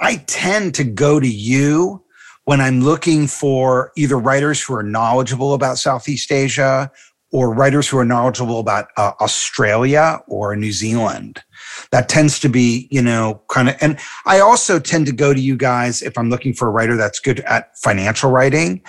I 0.00 0.16
tend 0.26 0.74
to 0.76 0.84
go 0.84 1.20
to 1.20 1.28
you 1.28 2.02
when 2.44 2.60
I'm 2.60 2.80
looking 2.80 3.26
for 3.26 3.92
either 3.96 4.18
writers 4.18 4.62
who 4.62 4.74
are 4.74 4.82
knowledgeable 4.82 5.54
about 5.54 5.78
Southeast 5.78 6.32
Asia 6.32 6.90
or 7.32 7.54
writers 7.54 7.88
who 7.88 7.98
are 7.98 8.04
knowledgeable 8.04 8.58
about 8.58 8.88
uh, 8.96 9.12
Australia 9.20 10.20
or 10.26 10.56
New 10.56 10.72
Zealand. 10.72 11.42
That 11.90 12.08
tends 12.08 12.38
to 12.40 12.48
be, 12.48 12.88
you 12.90 13.02
know, 13.02 13.42
kind 13.48 13.68
of, 13.68 13.76
and 13.80 13.98
I 14.26 14.40
also 14.40 14.78
tend 14.78 15.06
to 15.06 15.12
go 15.12 15.34
to 15.34 15.40
you 15.40 15.56
guys 15.56 16.02
if 16.02 16.16
I'm 16.16 16.30
looking 16.30 16.54
for 16.54 16.68
a 16.68 16.70
writer 16.70 16.96
that's 16.96 17.20
good 17.20 17.40
at 17.40 17.76
financial 17.78 18.30
writing, 18.30 18.82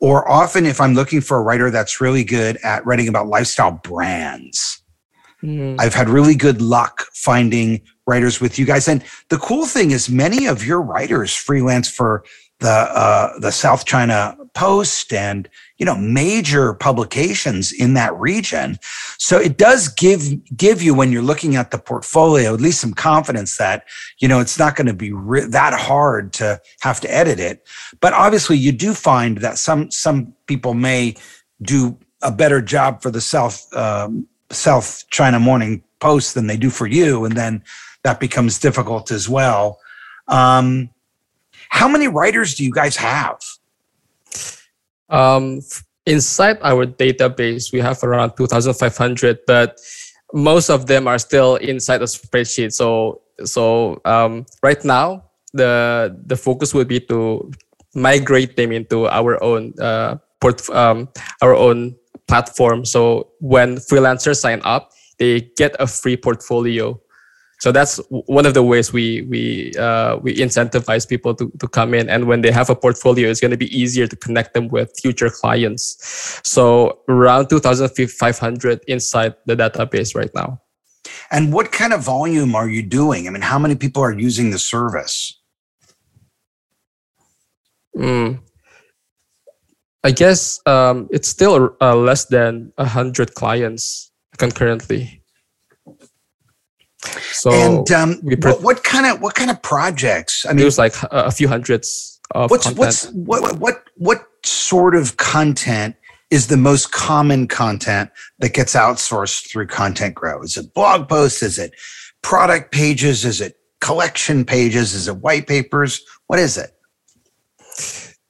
or 0.00 0.28
often 0.30 0.66
if 0.66 0.80
I'm 0.80 0.94
looking 0.94 1.20
for 1.20 1.38
a 1.38 1.42
writer 1.42 1.70
that's 1.70 2.00
really 2.00 2.24
good 2.24 2.56
at 2.62 2.84
writing 2.86 3.08
about 3.08 3.26
lifestyle 3.26 3.72
brands. 3.72 4.82
Mm. 5.42 5.76
I've 5.78 5.94
had 5.94 6.08
really 6.08 6.34
good 6.34 6.60
luck 6.60 7.06
finding 7.14 7.80
writers 8.06 8.40
with 8.40 8.58
you 8.58 8.66
guys. 8.66 8.88
And 8.88 9.04
the 9.28 9.38
cool 9.38 9.66
thing 9.66 9.92
is, 9.92 10.08
many 10.08 10.46
of 10.46 10.64
your 10.64 10.82
writers 10.82 11.34
freelance 11.34 11.88
for 11.88 12.24
the 12.60 12.68
uh, 12.68 13.38
the 13.38 13.52
South 13.52 13.84
China 13.84 14.36
Post 14.54 15.12
and 15.12 15.48
you 15.78 15.86
know 15.86 15.96
major 15.96 16.74
publications 16.74 17.72
in 17.72 17.94
that 17.94 18.14
region. 18.18 18.78
So 19.18 19.38
it 19.38 19.56
does 19.56 19.88
give 19.88 20.22
give 20.56 20.82
you 20.82 20.94
when 20.94 21.12
you're 21.12 21.22
looking 21.22 21.56
at 21.56 21.70
the 21.70 21.78
portfolio 21.78 22.52
at 22.52 22.60
least 22.60 22.80
some 22.80 22.92
confidence 22.92 23.56
that 23.58 23.84
you 24.18 24.28
know 24.28 24.40
it's 24.40 24.58
not 24.58 24.76
going 24.76 24.88
to 24.88 24.94
be 24.94 25.12
re- 25.12 25.46
that 25.46 25.72
hard 25.72 26.32
to 26.34 26.60
have 26.80 27.00
to 27.00 27.14
edit 27.14 27.38
it. 27.38 27.66
But 28.00 28.12
obviously, 28.12 28.56
you 28.56 28.72
do 28.72 28.92
find 28.92 29.38
that 29.38 29.58
some 29.58 29.90
some 29.90 30.34
people 30.46 30.74
may 30.74 31.14
do 31.62 31.96
a 32.22 32.32
better 32.32 32.60
job 32.60 33.00
for 33.00 33.10
the 33.10 33.20
South 33.20 33.72
um, 33.74 34.26
South 34.50 35.04
China 35.10 35.38
Morning 35.38 35.82
Post 36.00 36.34
than 36.34 36.48
they 36.48 36.56
do 36.56 36.70
for 36.70 36.86
you, 36.86 37.24
and 37.24 37.36
then 37.36 37.62
that 38.02 38.20
becomes 38.20 38.58
difficult 38.58 39.10
as 39.10 39.28
well. 39.28 39.78
Um, 40.26 40.90
how 41.68 41.88
many 41.88 42.08
writers 42.08 42.54
do 42.54 42.64
you 42.64 42.72
guys 42.72 42.96
have? 42.96 43.40
Um, 45.08 45.60
inside 46.06 46.58
our 46.62 46.86
database, 46.86 47.72
we 47.72 47.80
have 47.80 48.02
around 48.02 48.36
2,500, 48.36 49.40
but 49.46 49.78
most 50.32 50.68
of 50.70 50.86
them 50.86 51.08
are 51.08 51.18
still 51.18 51.56
inside 51.56 51.98
the 51.98 52.06
spreadsheet. 52.06 52.72
So, 52.72 53.22
so 53.44 54.00
um, 54.04 54.46
right 54.62 54.82
now, 54.84 55.24
the 55.52 56.16
the 56.26 56.36
focus 56.36 56.74
would 56.74 56.88
be 56.88 57.00
to 57.00 57.50
migrate 57.94 58.56
them 58.56 58.72
into 58.72 59.08
our 59.08 59.42
own 59.42 59.72
uh, 59.80 60.16
port, 60.40 60.68
um, 60.70 61.08
our 61.40 61.54
own 61.54 61.96
platform. 62.26 62.84
So 62.84 63.32
when 63.40 63.76
freelancers 63.76 64.36
sign 64.36 64.60
up, 64.64 64.92
they 65.18 65.40
get 65.56 65.74
a 65.80 65.86
free 65.86 66.16
portfolio 66.16 67.00
so 67.60 67.72
that's 67.72 68.00
one 68.08 68.46
of 68.46 68.54
the 68.54 68.62
ways 68.62 68.92
we 68.92 69.22
we 69.22 69.72
uh, 69.76 70.16
we 70.18 70.36
incentivize 70.36 71.08
people 71.08 71.34
to, 71.34 71.50
to 71.58 71.66
come 71.66 71.92
in. 71.92 72.08
And 72.08 72.26
when 72.26 72.40
they 72.40 72.52
have 72.52 72.70
a 72.70 72.76
portfolio 72.76 73.28
it's 73.28 73.40
going 73.40 73.50
to 73.50 73.56
be 73.56 73.70
easier 73.76 74.06
to 74.06 74.16
connect 74.16 74.54
them 74.54 74.68
with 74.68 74.92
future 75.00 75.28
clients. 75.28 76.40
So 76.44 77.00
around 77.08 77.48
2500 77.48 78.80
inside 78.86 79.34
the 79.46 79.56
database 79.56 80.14
right 80.14 80.30
now. 80.34 80.60
And 81.30 81.52
what 81.52 81.72
kind 81.72 81.92
of 81.92 82.02
volume 82.02 82.54
are 82.54 82.68
you 82.68 82.82
doing? 82.82 83.26
I 83.26 83.30
mean 83.30 83.42
how 83.42 83.58
many 83.58 83.74
people 83.74 84.02
are 84.02 84.12
using 84.12 84.50
the 84.50 84.58
service? 84.58 85.34
Mm. 87.96 88.38
i 90.04 90.12
guess 90.12 90.60
um, 90.66 91.08
it's 91.10 91.26
still 91.26 91.74
uh, 91.80 91.96
less 91.96 92.26
than 92.26 92.72
100 92.76 93.34
clients 93.34 94.12
concurrently 94.36 95.18
so 97.32 97.52
and 97.52 97.90
um, 97.92 98.20
pre- 98.20 98.36
what, 98.36 98.62
what, 98.62 98.84
kind 98.84 99.06
of 99.06 99.20
what 99.20 99.34
kind 99.34 99.50
of 99.50 99.62
projects? 99.62 100.44
I 100.46 100.52
mean, 100.52 100.60
it 100.60 100.64
was 100.64 100.78
like 100.78 100.94
a, 101.04 101.08
a 101.26 101.30
few 101.30 101.48
hundreds 101.48 102.20
of 102.32 102.50
what's 102.50 102.64
content. 102.64 102.78
what's 102.78 103.10
what 103.12 103.58
what 103.58 103.84
what 103.96 104.26
sort 104.44 104.94
of 104.94 105.16
content 105.16 105.96
is 106.30 106.48
the 106.48 106.56
most 106.56 106.92
common 106.92 107.48
content 107.48 108.10
that 108.38 108.52
gets 108.52 108.74
outsourced 108.74 109.50
through 109.50 109.66
Content 109.66 110.14
Grow? 110.14 110.42
Is 110.42 110.56
it 110.56 110.74
blog 110.74 111.08
posts? 111.08 111.42
Is 111.42 111.58
it 111.58 111.72
product 112.22 112.72
pages? 112.72 113.24
Is 113.24 113.40
it 113.40 113.56
collection 113.80 114.44
pages? 114.44 114.94
Is 114.94 115.08
it 115.08 115.16
white 115.16 115.46
papers? 115.46 116.02
What 116.26 116.38
is 116.38 116.58
it? 116.58 116.72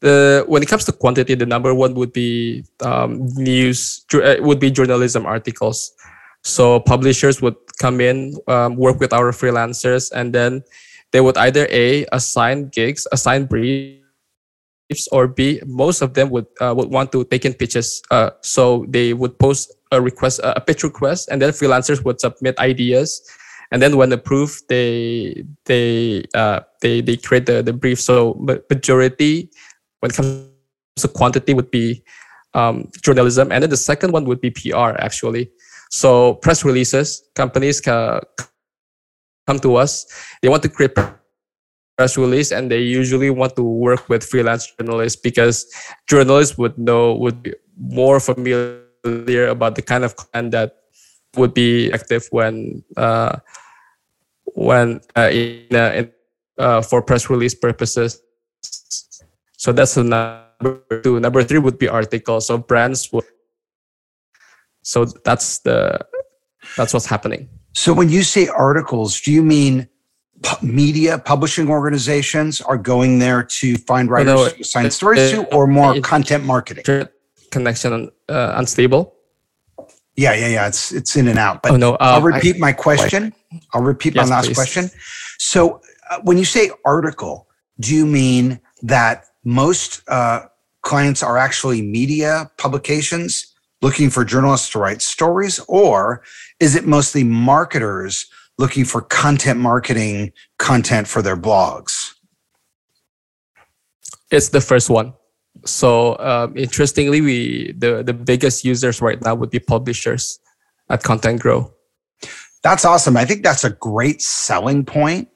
The 0.01 0.45
when 0.47 0.63
it 0.63 0.69
comes 0.69 0.85
to 0.85 0.93
quantity, 0.93 1.35
the 1.35 1.47
number 1.47 1.75
one 1.75 1.95
would 1.95 2.13
be 2.13 2.65
um, 2.81 3.27
news. 3.35 4.05
Uh, 4.15 4.37
would 4.41 4.61
be 4.61 4.71
journalism 4.71 5.27
articles. 5.27 5.93
So 6.49 6.81
publishers 6.81 7.43
would 7.43 7.57
come 7.79 8.01
in, 8.01 8.35
um, 8.49 8.77
work 8.77 8.99
with 8.99 9.13
our 9.13 9.33
freelancers, 9.33 10.11
and 10.11 10.35
then 10.35 10.65
they 11.13 11.21
would 11.21 11.37
either 11.37 11.69
A, 11.71 12.07
assign 12.11 12.71
gigs, 12.71 13.07
assign 13.13 13.45
briefs, 13.45 14.01
or 15.13 15.29
B, 15.29 15.61
most 15.67 16.01
of 16.01 16.15
them 16.15 16.31
would 16.31 16.47
uh, 16.61 16.75
would 16.75 16.89
want 16.91 17.13
to 17.13 17.25
take 17.25 17.45
in 17.45 17.53
pitches. 17.53 18.03
Uh, 18.11 18.31
so 18.41 18.87
they 18.89 19.13
would 19.13 19.39
post 19.39 19.73
a 19.93 20.01
request, 20.01 20.41
a 20.43 20.61
pitch 20.61 20.83
request, 20.83 21.29
and 21.31 21.41
then 21.43 21.51
freelancers 21.51 22.03
would 22.05 22.19
submit 22.21 22.59
ideas. 22.59 23.21
And 23.71 23.83
then 23.83 23.99
when 23.99 24.11
approved, 24.13 24.65
they 24.69 25.45
they 25.67 26.25
uh, 26.33 26.61
they 26.81 27.03
they 27.03 27.17
create 27.19 27.45
the, 27.45 27.63
the 27.63 27.75
brief. 27.75 28.01
So 28.01 28.41
majority, 28.71 29.51
when 30.01 30.11
it 30.11 30.15
comes 30.15 30.49
to 30.97 31.09
quantity, 31.09 31.53
would 31.53 31.71
be 31.71 32.03
um, 32.55 32.89
journalism, 33.03 33.53
and 33.53 33.63
then 33.63 33.69
the 33.69 33.77
second 33.77 34.13
one 34.13 34.25
would 34.25 34.41
be 34.41 34.51
PR 34.51 34.97
actually. 34.97 35.53
So 35.91 36.35
press 36.35 36.65
releases, 36.65 37.23
companies 37.35 37.81
come 37.81 38.21
to 39.61 39.77
us. 39.77 40.07
They 40.43 40.49
want 40.49 40.63
to 40.63 40.69
create 40.69 40.95
press 40.95 42.17
release, 42.17 42.53
and 42.53 42.71
they 42.71 42.81
usually 42.81 43.31
want 43.31 43.57
to 43.57 43.63
work 43.63 44.09
with 44.09 44.23
freelance 44.23 44.73
journalists 44.79 45.21
because 45.21 45.67
journalists 46.07 46.57
would 46.59 46.79
know 46.79 47.15
would 47.15 47.43
be 47.43 47.55
more 47.77 48.21
familiar 48.21 49.49
about 49.49 49.75
the 49.75 49.83
kind 49.83 50.05
of 50.05 50.17
content 50.17 50.53
that 50.53 50.77
would 51.37 51.55
be 51.55 51.91
active 51.93 52.29
when 52.31 52.85
uh, 52.97 53.37
when 54.55 55.01
uh, 55.17 55.31
in, 55.33 55.67
uh, 55.73 55.93
in 55.95 56.13
uh, 56.59 56.83
for 56.83 57.03
press 57.03 57.31
release 57.31 57.55
purposes. 57.55 58.21
So 59.57 59.73
that's 59.73 59.95
the 59.95 60.05
number 60.05 61.03
two. 61.03 61.19
Number 61.21 61.43
three 61.43 61.59
would 61.59 61.79
be 61.79 61.89
articles. 61.89 62.47
So 62.47 62.59
brands 62.59 63.13
would 63.13 63.25
so 64.89 65.05
that's 65.05 65.59
the 65.61 66.01
that's 66.77 66.95
what's 66.95 67.05
happening. 67.05 67.47
So 67.75 67.93
when 67.93 68.09
you 68.09 68.23
say 68.23 68.49
articles, 68.49 69.21
do 69.21 69.31
you 69.31 69.43
mean 69.43 69.87
media 70.63 71.19
publishing 71.19 71.69
organizations 71.69 72.63
are 72.63 72.79
going 72.79 73.19
there 73.19 73.43
to 73.43 73.77
find 73.77 74.11
writers 74.11 74.35
no, 74.35 74.49
to 74.49 74.61
assign 74.61 74.91
stories 74.91 75.31
to, 75.33 75.45
or 75.55 75.67
more 75.67 75.97
it, 75.97 76.03
content 76.03 76.45
marketing? 76.45 76.85
Connection 77.51 78.11
uh, 78.31 78.53
unstable. 78.57 79.15
Yeah, 80.17 80.33
yeah, 80.33 80.49
yeah. 80.49 80.69
It's 80.69 80.91
it's 80.91 81.17
in 81.17 81.29
and 81.29 81.39
out. 81.39 81.63
But 81.63 81.73
oh, 81.73 81.77
no, 81.77 81.93
uh, 81.95 82.17
I'll 82.17 82.23
repeat 82.23 82.57
I, 82.57 82.59
my 82.59 82.73
question. 82.73 83.35
I'll 83.75 83.83
repeat 83.83 84.15
yes, 84.15 84.27
my 84.27 84.37
last 84.37 84.47
please. 84.47 84.55
question. 84.55 84.91
So 85.39 85.83
uh, 86.11 86.21
when 86.23 86.39
you 86.39 86.47
say 86.47 86.71
article, 86.87 87.47
do 87.79 87.95
you 87.95 88.07
mean 88.07 88.59
that 88.83 89.27
most 89.45 90.03
uh, 90.09 90.47
clients 90.81 91.23
are 91.23 91.37
actually 91.37 91.83
media 91.83 92.51
publications 92.57 93.48
looking 93.81 94.11
for 94.11 94.25
journalists 94.25 94.71
to 94.71 94.79
write 94.79 95.03
stories, 95.03 95.61
or 95.69 96.23
is 96.61 96.75
it 96.75 96.87
mostly 96.87 97.25
marketers 97.25 98.27
looking 98.59 98.85
for 98.85 99.01
content 99.03 99.61
marketing 99.61 100.33
content 100.59 101.07
for 101.07 101.23
their 101.23 101.37
blogs? 101.37 102.15
It's 104.31 104.51
the 104.51 104.61
first 104.61 104.91
one. 104.91 105.15
So 105.65 106.19
um, 106.19 106.57
interestingly, 106.57 107.21
we 107.21 107.73
the 107.73 108.03
the 108.03 108.15
biggest 108.15 108.65
users 108.65 109.01
right 109.01 109.21
now 109.23 109.35
would 109.35 109.51
be 109.51 109.59
publishers 109.59 110.39
at 110.89 111.03
Content 111.03 111.41
Grow. 111.41 111.73
That's 112.63 112.85
awesome. 112.85 113.17
I 113.17 113.25
think 113.25 113.43
that's 113.43 113.65
a 113.65 113.71
great 113.71 114.21
selling 114.21 114.85
point 114.85 115.29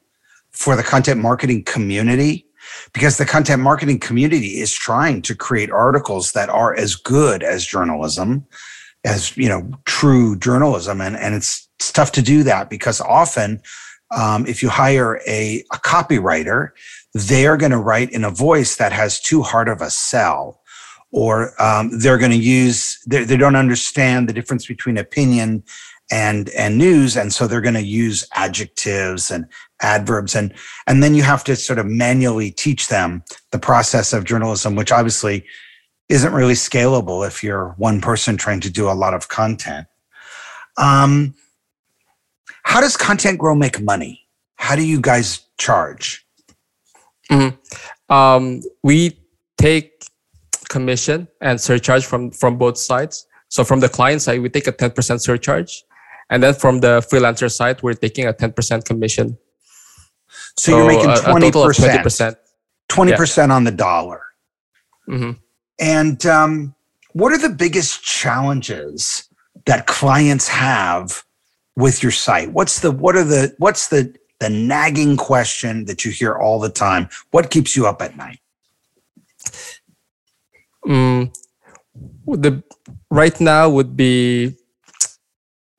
for 0.50 0.76
the 0.76 0.82
content 0.82 1.20
marketing 1.20 1.64
community 1.64 2.46
because 2.92 3.18
the 3.18 3.26
content 3.26 3.62
marketing 3.62 3.98
community 3.98 4.60
is 4.60 4.72
trying 4.72 5.22
to 5.22 5.34
create 5.34 5.70
articles 5.70 6.32
that 6.32 6.48
are 6.48 6.74
as 6.74 6.94
good 6.94 7.42
as 7.42 7.66
journalism 7.66 8.46
as 9.04 9.36
you 9.36 9.48
know 9.48 9.70
true 9.84 10.36
journalism. 10.36 11.00
And 11.00 11.16
and 11.16 11.34
it's, 11.34 11.68
it's 11.78 11.92
tough 11.92 12.12
to 12.12 12.22
do 12.22 12.42
that 12.44 12.70
because 12.70 13.00
often 13.00 13.60
um, 14.14 14.46
if 14.46 14.62
you 14.62 14.68
hire 14.68 15.20
a, 15.26 15.64
a 15.72 15.76
copywriter 15.76 16.70
they're 17.14 17.56
going 17.56 17.72
to 17.72 17.78
write 17.78 18.10
in 18.10 18.24
a 18.24 18.30
voice 18.30 18.76
that 18.76 18.92
has 18.92 19.20
too 19.20 19.42
hard 19.42 19.68
of 19.68 19.80
a 19.80 19.90
sell 19.90 20.60
or 21.10 21.52
um, 21.62 21.98
they're 21.98 22.18
going 22.18 22.30
to 22.30 22.36
use 22.36 22.98
they, 23.06 23.24
they 23.24 23.36
don't 23.36 23.56
understand 23.56 24.28
the 24.28 24.32
difference 24.32 24.66
between 24.66 24.96
opinion 24.96 25.62
and 26.12 26.50
and 26.50 26.76
news 26.76 27.16
and 27.16 27.32
so 27.32 27.46
they're 27.46 27.62
going 27.62 27.74
to 27.74 27.82
use 27.82 28.24
adjectives 28.34 29.30
and 29.30 29.46
adverbs 29.80 30.36
and 30.36 30.52
and 30.86 31.02
then 31.02 31.14
you 31.14 31.22
have 31.22 31.42
to 31.42 31.56
sort 31.56 31.78
of 31.78 31.86
manually 31.86 32.50
teach 32.50 32.88
them 32.88 33.24
the 33.50 33.58
process 33.58 34.12
of 34.12 34.24
journalism 34.24 34.76
which 34.76 34.92
obviously 34.92 35.44
isn't 36.12 36.34
really 36.34 36.52
scalable 36.52 37.26
if 37.26 37.42
you're 37.42 37.70
one 37.78 38.00
person 38.00 38.36
trying 38.36 38.60
to 38.60 38.68
do 38.68 38.90
a 38.90 38.92
lot 38.92 39.14
of 39.14 39.28
content. 39.28 39.86
Um, 40.76 41.34
how 42.64 42.82
does 42.82 42.98
content 42.98 43.38
grow 43.38 43.54
make 43.54 43.80
money? 43.80 44.28
How 44.56 44.76
do 44.76 44.86
you 44.86 45.00
guys 45.00 45.40
charge? 45.58 46.26
Mm-hmm. 47.30 48.12
um, 48.12 48.60
we 48.82 49.18
take 49.56 50.04
commission 50.68 51.28
and 51.40 51.58
surcharge 51.58 52.04
from 52.04 52.30
from 52.30 52.58
both 52.58 52.76
sides. 52.76 53.26
So 53.48 53.64
from 53.64 53.80
the 53.80 53.88
client 53.88 54.20
side 54.20 54.42
we 54.42 54.50
take 54.50 54.66
a 54.66 54.72
10% 54.72 55.20
surcharge 55.20 55.84
and 56.30 56.42
then 56.42 56.54
from 56.54 56.80
the 56.80 57.00
freelancer 57.10 57.50
side, 57.50 57.82
we're 57.82 57.94
taking 57.94 58.26
a 58.26 58.32
10% 58.32 58.84
commission. 58.84 59.38
So, 60.56 60.72
so 60.72 60.78
you're 60.78 60.86
making 60.86 61.10
20%. 61.10 61.52
20%. 61.52 62.36
20% 62.88 63.36
yeah. 63.36 63.54
on 63.54 63.64
the 63.64 63.70
dollar. 63.70 64.22
Mm-hmm. 65.08 65.32
And 65.80 66.26
um, 66.26 66.74
what 67.12 67.32
are 67.32 67.38
the 67.38 67.48
biggest 67.54 68.02
challenges 68.02 69.28
that 69.66 69.86
clients 69.86 70.48
have 70.48 71.24
with 71.76 72.02
your 72.02 72.12
site? 72.12 72.52
What's 72.52 72.80
the 72.80 72.90
what 72.90 73.16
are 73.16 73.24
the 73.24 73.54
what's 73.58 73.88
the 73.88 74.14
the 74.40 74.50
nagging 74.50 75.16
question 75.16 75.84
that 75.86 76.04
you 76.04 76.10
hear 76.10 76.34
all 76.34 76.58
the 76.60 76.70
time? 76.70 77.08
What 77.30 77.50
keeps 77.50 77.76
you 77.76 77.86
up 77.86 78.02
at 78.02 78.16
night? 78.16 78.38
Mm, 80.86 81.34
the 82.26 82.62
right 83.10 83.40
now 83.40 83.68
would 83.68 83.96
be 83.96 84.56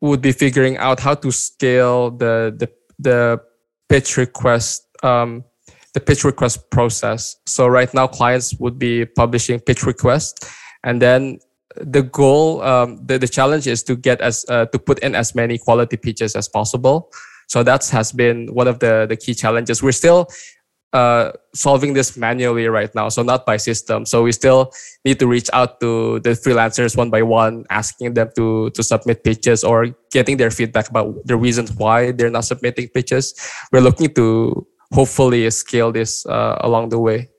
would 0.10 0.22
be 0.22 0.34
figuring 0.34 0.78
out 0.78 1.00
how 1.00 1.16
to 1.16 1.32
scale 1.32 2.12
the 2.12 2.54
the, 2.58 2.70
the 3.00 3.42
pitch 3.88 4.18
request 4.18 4.88
um, 5.02 5.44
the 5.94 6.00
pitch 6.00 6.24
request 6.24 6.70
process. 6.72 7.38
So 7.46 7.68
right 7.68 7.92
now, 7.94 8.08
clients 8.08 8.54
would 8.60 8.78
be 8.78 9.06
publishing 9.06 9.60
pitch 9.60 9.84
requests, 9.84 10.52
and 10.84 11.02
then 11.02 11.40
the 11.78 12.04
goal, 12.04 12.62
um, 12.62 13.00
the, 13.06 13.18
the 13.18 13.28
challenge 13.28 13.66
is 13.66 13.82
to 13.84 13.96
get 13.96 14.20
as 14.22 14.46
uh, 14.50 14.66
to 14.68 14.80
put 14.80 15.00
in 15.00 15.16
as 15.16 15.34
many 15.36 15.58
quality 15.58 15.98
pitches 15.98 16.36
as 16.36 16.50
possible. 16.50 17.10
So 17.48 17.64
that 17.64 17.88
has 17.90 18.12
been 18.12 18.48
one 18.54 18.68
of 18.68 18.80
the 18.80 19.06
the 19.08 19.16
key 19.16 19.34
challenges. 19.34 19.82
We're 19.82 19.94
still 19.94 20.28
uh, 20.94 21.32
solving 21.56 21.94
this 21.94 22.16
manually 22.16 22.68
right 22.68 22.94
now, 22.94 23.10
so 23.10 23.24
not 23.24 23.46
by 23.46 23.58
system. 23.58 24.06
So 24.06 24.24
we 24.24 24.32
still 24.32 24.72
need 25.04 25.20
to 25.20 25.28
reach 25.28 25.50
out 25.52 25.80
to 25.82 26.20
the 26.20 26.32
freelancers 26.32 26.96
one 26.96 27.10
by 27.10 27.24
one, 27.24 27.66
asking 27.70 28.14
them 28.14 28.30
to 28.36 28.70
to 28.72 28.84
submit 28.84 29.24
pitches 29.24 29.64
or 29.64 29.88
getting 30.12 30.38
their 30.38 30.52
feedback 30.52 30.90
about 30.90 31.26
the 31.26 31.36
reasons 31.36 31.74
why 31.74 32.12
they're 32.12 32.30
not 32.30 32.46
submitting 32.46 32.88
pitches. 32.90 33.34
We're 33.72 33.82
looking 33.82 34.14
to 34.14 34.68
hopefully 34.94 35.50
scale 35.50 35.92
this 35.92 36.26
uh, 36.28 36.58
along 36.62 36.90
the 36.90 37.00
way. 37.00 37.30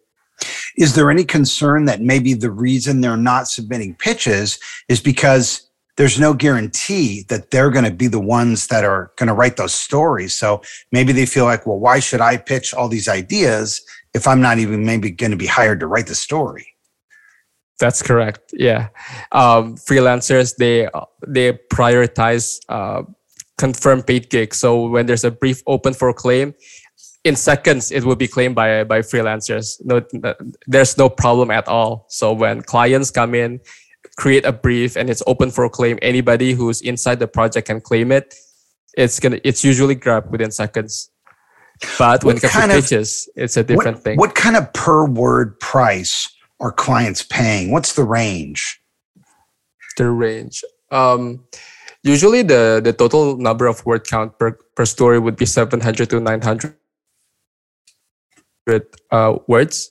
Is 0.77 0.97
there 0.97 1.11
any 1.11 1.25
concern 1.25 1.85
that 1.85 2.03
maybe 2.03 2.35
the 2.35 2.51
reason 2.51 3.01
they're 3.01 3.17
not 3.17 3.47
submitting 3.47 3.95
pitches 3.95 4.59
is 4.89 5.01
because 5.01 5.71
there's 5.97 6.19
no 6.19 6.35
guarantee 6.35 7.25
that 7.29 7.51
they're 7.51 7.71
going 7.71 7.85
to 7.85 7.91
be 7.91 8.09
the 8.09 8.21
ones 8.21 8.67
that 8.69 8.85
are 8.85 9.13
going 9.17 9.29
to 9.29 9.33
write 9.33 9.57
those 9.57 9.75
stories. 9.75 10.35
So 10.35 10.63
maybe 10.91 11.13
they 11.13 11.27
feel 11.27 11.45
like, 11.45 11.67
well, 11.67 11.79
why 11.79 12.01
should 12.01 12.21
I 12.21 12.37
pitch 12.37 12.75
all 12.75 12.89
these 12.89 13.09
ideas 13.09 13.81
if 14.13 14.27
I'm 14.27 14.41
not 14.41 14.59
even 14.59 14.85
maybe 14.85 15.11
going 15.11 15.31
to 15.31 15.37
be 15.37 15.47
hired 15.47 15.81
to 15.81 15.87
write 15.87 16.07
the 16.07 16.15
story? 16.15 16.67
That's 17.81 18.03
correct. 18.03 18.53
Yeah, 18.53 18.89
um, 19.33 19.75
freelancers 19.77 20.55
they 20.57 20.89
they 21.27 21.53
prioritize 21.73 22.61
uh, 22.69 23.03
confirmed 23.59 24.07
paid 24.07 24.31
gigs. 24.31 24.59
So 24.59 24.89
when 24.89 25.07
there's 25.07 25.25
a 25.25 25.31
brief 25.31 25.61
open 25.67 25.93
for 25.93 26.13
claim, 26.13 26.55
in 27.25 27.35
seconds 27.35 27.91
it 27.91 28.05
will 28.05 28.17
be 28.17 28.29
claimed 28.29 28.55
by 28.55 28.85
by 28.85 29.01
freelancers. 29.01 29.81
No, 29.85 30.01
there's 30.69 30.97
no 30.97 31.09
problem 31.09 31.51
at 31.51 31.67
all. 31.67 32.07
So 32.11 32.33
when 32.33 32.63
clients 32.63 33.11
come 33.11 33.35
in, 33.35 33.61
create 34.17 34.45
a 34.45 34.53
brief 34.53 34.97
and 34.97 35.11
it's 35.11 35.23
open 35.27 35.51
for 35.51 35.69
claim. 35.69 35.99
Anybody 36.03 36.53
who's 36.53 36.81
inside 36.81 37.19
the 37.19 37.29
project 37.29 37.67
can 37.69 37.81
claim 37.81 38.13
it. 38.13 38.35
It's 38.97 39.19
gonna 39.19 39.41
it's 39.45 39.65
usually 39.65 39.95
grabbed 39.95 40.31
within 40.31 40.51
seconds. 40.51 41.11
But 41.99 42.23
when 42.23 42.37
what 42.37 42.45
it 42.45 42.51
comes 42.51 42.73
to 42.73 42.81
pitches, 42.81 43.29
it's 43.35 43.57
a 43.57 43.65
different 43.65 43.97
what, 43.97 44.05
thing. 44.05 44.19
What 44.19 44.35
kind 44.35 44.57
of 44.57 44.73
per 44.73 45.07
word 45.07 45.59
price 45.59 46.29
are 46.61 46.71
clients 46.71 47.23
paying? 47.23 47.73
What's 47.73 47.95
the 47.95 48.05
range? 48.05 48.81
The 49.97 50.11
range. 50.11 50.63
Um, 50.91 51.45
usually 52.05 52.43
the 52.43 52.81
the 52.83 52.93
total 52.93 53.37
number 53.37 53.67
of 53.67 53.85
word 53.85 54.07
count 54.07 54.39
per, 54.39 54.53
per 54.77 54.85
story 54.85 55.19
would 55.19 55.37
be 55.37 55.47
700 55.47 56.11
to 56.11 56.21
900 56.21 56.77
uh, 59.11 59.39
words. 59.49 59.91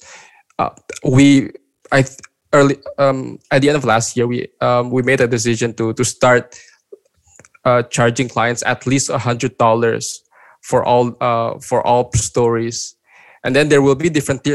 Uh, 0.59 0.69
we 1.03 1.51
I 1.91 2.05
early 2.53 2.77
um, 2.97 3.39
at 3.51 3.61
the 3.61 3.69
end 3.69 3.77
of 3.77 3.83
last 3.83 4.15
year, 4.15 4.27
we 4.27 4.47
um, 4.61 4.91
we 4.91 5.01
made 5.01 5.19
a 5.19 5.27
decision 5.27 5.73
to 5.73 5.93
to 5.93 6.05
start 6.05 6.57
uh, 7.65 7.83
charging 7.83 8.29
clients 8.29 8.63
at 8.65 8.85
least 8.87 9.11
hundred 9.11 9.57
dollars 9.57 10.23
for 10.61 10.85
all 10.85 11.17
uh, 11.19 11.59
for 11.59 11.85
all 11.85 12.11
stories, 12.13 12.95
and 13.43 13.55
then 13.55 13.69
there 13.69 13.81
will 13.81 13.95
be 13.95 14.09
different 14.09 14.47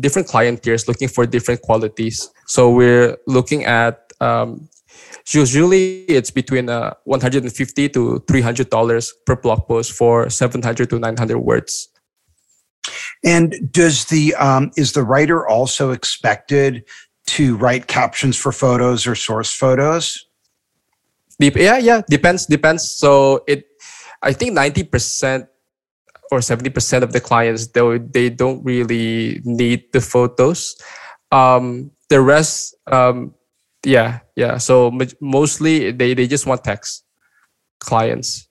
different 0.00 0.26
client 0.26 0.62
tiers 0.62 0.88
looking 0.88 1.08
for 1.08 1.26
different 1.26 1.62
qualities. 1.62 2.30
So 2.46 2.70
we're 2.70 3.16
looking 3.26 3.64
at 3.64 4.12
um, 4.20 4.68
usually 5.32 6.04
it's 6.04 6.30
between 6.30 6.68
uh, 6.68 6.94
150 7.04 7.88
to 7.90 8.24
300 8.26 8.70
dollars 8.70 9.12
per 9.26 9.36
blog 9.36 9.68
post 9.68 9.92
for 9.92 10.30
700 10.30 10.90
to 10.90 10.98
900 10.98 11.38
words. 11.38 11.88
And 13.24 13.54
does 13.72 14.04
the 14.06 14.34
um, 14.34 14.70
is 14.76 14.92
the 14.92 15.02
writer 15.02 15.48
also 15.48 15.92
expected 15.92 16.84
to 17.26 17.56
write 17.56 17.86
captions 17.86 18.36
for 18.36 18.52
photos 18.52 19.06
or 19.06 19.14
source 19.14 19.52
photos? 19.52 20.26
Yeah, 21.38 21.78
yeah, 21.78 22.02
depends, 22.08 22.46
depends. 22.46 22.88
So 22.88 23.42
it, 23.46 23.64
I 24.22 24.32
think 24.32 24.52
ninety 24.52 24.84
percent 24.84 25.46
or 26.30 26.40
seventy 26.40 26.70
percent 26.70 27.04
of 27.04 27.12
the 27.12 27.20
clients 27.20 27.66
they 27.68 27.98
they 27.98 28.30
don't 28.30 28.62
really 28.64 29.40
need 29.44 29.92
the 29.92 30.00
photos. 30.00 30.76
Um, 31.32 31.90
the 32.08 32.20
rest, 32.20 32.76
um, 32.90 33.34
yeah, 33.84 34.20
yeah. 34.36 34.58
So 34.58 34.96
mostly 35.20 35.90
they 35.90 36.14
they 36.14 36.26
just 36.26 36.46
want 36.46 36.62
text 36.62 37.04
clients. 37.80 38.48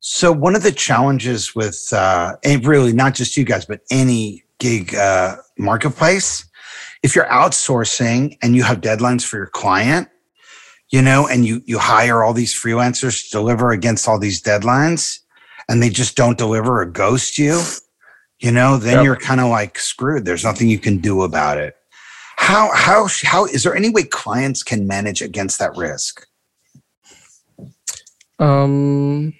So 0.00 0.32
one 0.32 0.56
of 0.56 0.62
the 0.62 0.72
challenges 0.72 1.54
with 1.54 1.88
uh, 1.92 2.36
really 2.62 2.92
not 2.92 3.14
just 3.14 3.36
you 3.36 3.44
guys, 3.44 3.64
but 3.64 3.80
any 3.90 4.44
gig 4.58 4.94
uh, 4.94 5.36
marketplace 5.56 6.49
if 7.02 7.14
you're 7.14 7.26
outsourcing 7.26 8.36
and 8.42 8.54
you 8.54 8.62
have 8.62 8.80
deadlines 8.80 9.24
for 9.24 9.36
your 9.36 9.46
client, 9.46 10.08
you 10.90 11.00
know, 11.00 11.28
and 11.28 11.44
you 11.44 11.62
you 11.64 11.78
hire 11.78 12.22
all 12.22 12.32
these 12.32 12.54
freelancers 12.54 13.24
to 13.24 13.30
deliver 13.30 13.70
against 13.70 14.08
all 14.08 14.18
these 14.18 14.42
deadlines 14.42 15.20
and 15.68 15.82
they 15.82 15.88
just 15.88 16.16
don't 16.16 16.36
deliver 16.36 16.82
or 16.82 16.84
ghost 16.84 17.38
you, 17.38 17.62
you 18.40 18.50
know, 18.50 18.76
then 18.76 18.96
yep. 18.96 19.04
you're 19.04 19.16
kind 19.16 19.40
of 19.40 19.48
like 19.48 19.78
screwed. 19.78 20.24
There's 20.24 20.44
nothing 20.44 20.68
you 20.68 20.78
can 20.78 20.98
do 20.98 21.22
about 21.22 21.58
it. 21.58 21.76
How 22.36 22.70
how 22.74 23.06
how 23.22 23.44
is 23.46 23.62
there 23.62 23.76
any 23.76 23.90
way 23.90 24.02
clients 24.02 24.62
can 24.62 24.86
manage 24.86 25.22
against 25.22 25.58
that 25.58 25.76
risk? 25.76 26.26
Um 28.38 29.34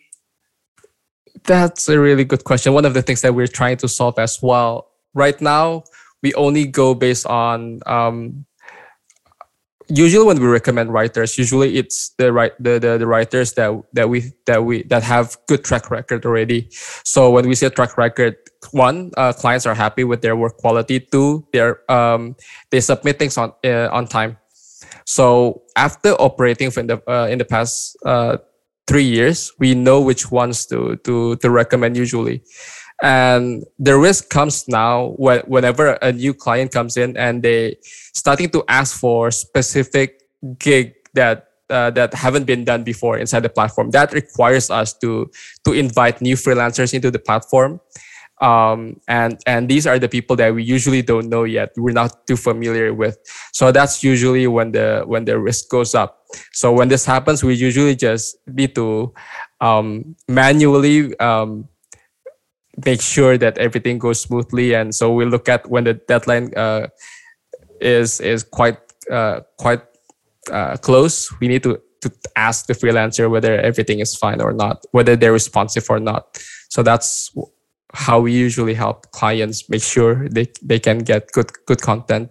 that's 1.45 1.89
a 1.89 1.99
really 1.99 2.25
good 2.25 2.45
question. 2.45 2.75
One 2.75 2.85
of 2.85 2.95
the 2.95 3.03
things 3.03 3.23
that 3.23 3.35
we're 3.35 3.49
trying 3.49 3.79
to 3.79 3.89
solve 3.89 4.19
as 4.19 4.41
well. 4.41 4.89
Right 5.15 5.41
now, 5.41 5.85
we 6.23 6.35
only 6.35 6.67
go 6.67 6.95
based 6.95 7.27
on 7.27 7.81
um, 7.87 8.45
usually 9.91 10.25
when 10.25 10.41
we 10.41 10.47
recommend 10.47 10.93
writers 10.93 11.37
usually 11.37 11.77
it's 11.77 12.11
the 12.19 12.33
right 12.33 12.53
the, 12.63 12.79
the, 12.79 12.99
the 12.99 13.07
writers 13.07 13.53
that 13.55 13.71
that 13.93 14.09
we 14.09 14.33
that 14.47 14.65
we 14.65 14.85
that 14.85 15.03
have 15.03 15.37
good 15.49 15.65
track 15.65 15.91
record 15.91 16.25
already. 16.25 16.69
So 17.05 17.31
when 17.31 17.49
we 17.49 17.55
say 17.55 17.69
track 17.69 17.99
record 17.99 18.37
one 18.71 19.11
uh, 19.17 19.33
clients 19.33 19.67
are 19.67 19.75
happy 19.75 20.05
with 20.05 20.23
their 20.23 20.37
work 20.37 20.57
quality. 20.59 21.01
Two 21.01 21.47
they're 21.53 21.91
um, 21.91 22.37
they 22.71 22.81
submit 22.81 23.19
things 23.19 23.37
on 23.37 23.53
uh, 23.65 23.89
on 23.91 24.07
time. 24.07 24.39
So 25.07 25.63
after 25.77 26.11
operating 26.11 26.71
in 26.77 26.87
the 26.87 27.03
uh, 27.11 27.27
in 27.27 27.39
the 27.39 27.45
past 27.45 27.97
uh, 28.07 28.39
three 28.87 29.05
years 29.05 29.53
we 29.59 29.75
know 29.75 30.01
which 30.01 30.31
ones 30.31 30.67
to 30.67 30.97
to 31.05 31.37
to 31.37 31.51
recommend 31.51 31.97
usually 31.97 32.43
and 33.03 33.65
the 33.79 33.97
risk 33.97 34.29
comes 34.29 34.69
now 34.69 35.15
when, 35.17 35.41
whenever 35.41 35.93
a 36.03 36.13
new 36.13 36.35
client 36.35 36.73
comes 36.73 36.97
in 36.97 37.17
and 37.17 37.43
they 37.43 37.77
starting 38.15 38.51
to 38.51 38.65
ask 38.69 38.99
for 38.99 39.31
specific 39.31 40.23
gig 40.59 40.95
that 41.15 41.47
uh, 41.71 41.91
that 41.91 42.13
haven't 42.15 42.45
been 42.45 42.65
done 42.65 42.83
before 42.83 43.17
inside 43.17 43.41
the 43.41 43.49
platform. 43.49 43.91
That 43.93 44.13
requires 44.13 44.71
us 44.71 44.93
to 44.99 45.31
to 45.65 45.73
invite 45.73 46.21
new 46.21 46.37
freelancers 46.37 46.93
into 46.93 47.11
the 47.11 47.19
platform. 47.19 47.81
Um, 48.41 49.01
and 49.07 49.39
and 49.47 49.69
these 49.69 49.87
are 49.87 49.99
the 49.99 50.09
people 50.09 50.35
that 50.37 50.55
we 50.55 50.63
usually 50.63 51.03
don't 51.03 51.29
know 51.29 51.45
yet. 51.45 51.73
We're 51.77 51.93
not 51.93 52.27
too 52.27 52.37
familiar 52.37 52.93
with. 52.93 53.19
So 53.53 53.71
that's 53.71 54.03
usually 54.03 54.47
when 54.47 54.73
the 54.73 55.05
when 55.07 55.25
the 55.25 55.39
risk 55.39 55.69
goes 55.71 55.95
up. 55.95 56.25
So 56.53 56.73
when 56.73 56.89
this 56.89 57.05
happens, 57.05 57.45
we 57.45 57.55
usually 57.55 57.97
just 57.97 58.37
need 58.47 58.75
to 58.77 59.13
um, 59.61 60.17
manually 60.29 61.17
um, 61.19 61.69
make 62.85 63.01
sure 63.01 63.39
that 63.39 63.59
everything 63.59 63.99
goes 63.99 64.21
smoothly. 64.21 64.75
And 64.75 64.95
so 64.95 65.13
we 65.13 65.25
look 65.25 65.49
at 65.49 65.69
when 65.69 65.85
the 65.85 65.95
deadline 65.95 66.53
uh, 66.57 66.89
is 67.81 68.21
is 68.21 68.43
quite 68.43 68.79
uh, 69.11 69.41
quite 69.59 69.83
uh, 70.53 70.77
close. 70.77 71.33
We 71.41 71.49
need 71.49 71.63
to 71.65 71.81
to 72.03 72.13
ask 72.37 72.67
the 72.67 72.75
freelancer 72.75 73.31
whether 73.31 73.61
everything 73.61 74.01
is 74.01 74.17
fine 74.17 74.41
or 74.41 74.53
not, 74.53 74.85
whether 74.93 75.17
they're 75.17 75.33
responsive 75.33 75.87
or 75.91 76.01
not. 76.01 76.39
So 76.71 76.83
that's 76.83 77.31
how 77.93 78.21
we 78.21 78.33
usually 78.33 78.75
help 78.75 79.11
clients 79.11 79.69
make 79.69 79.83
sure 79.83 80.29
they, 80.29 80.47
they 80.63 80.79
can 80.79 80.99
get 80.99 81.33
good 81.33 81.51
good 81.67 81.83
content. 81.83 82.31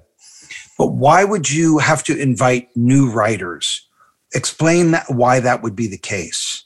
But 0.78 0.94
why 0.94 1.24
would 1.26 1.52
you 1.52 1.80
have 1.80 2.04
to 2.06 2.18
invite 2.18 2.70
new 2.76 3.12
writers? 3.12 3.86
Explain 4.34 4.92
that, 4.92 5.06
why 5.10 5.40
that 5.42 5.62
would 5.62 5.76
be 5.76 5.88
the 5.88 5.98
case 5.98 6.64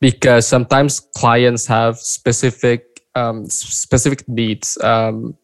because 0.00 0.46
sometimes 0.46 1.00
clients 1.16 1.66
have 1.66 1.98
specific 1.98 2.84
um, 3.14 3.46
specific 3.46 4.28
needs 4.28 4.78
um, 4.82 5.36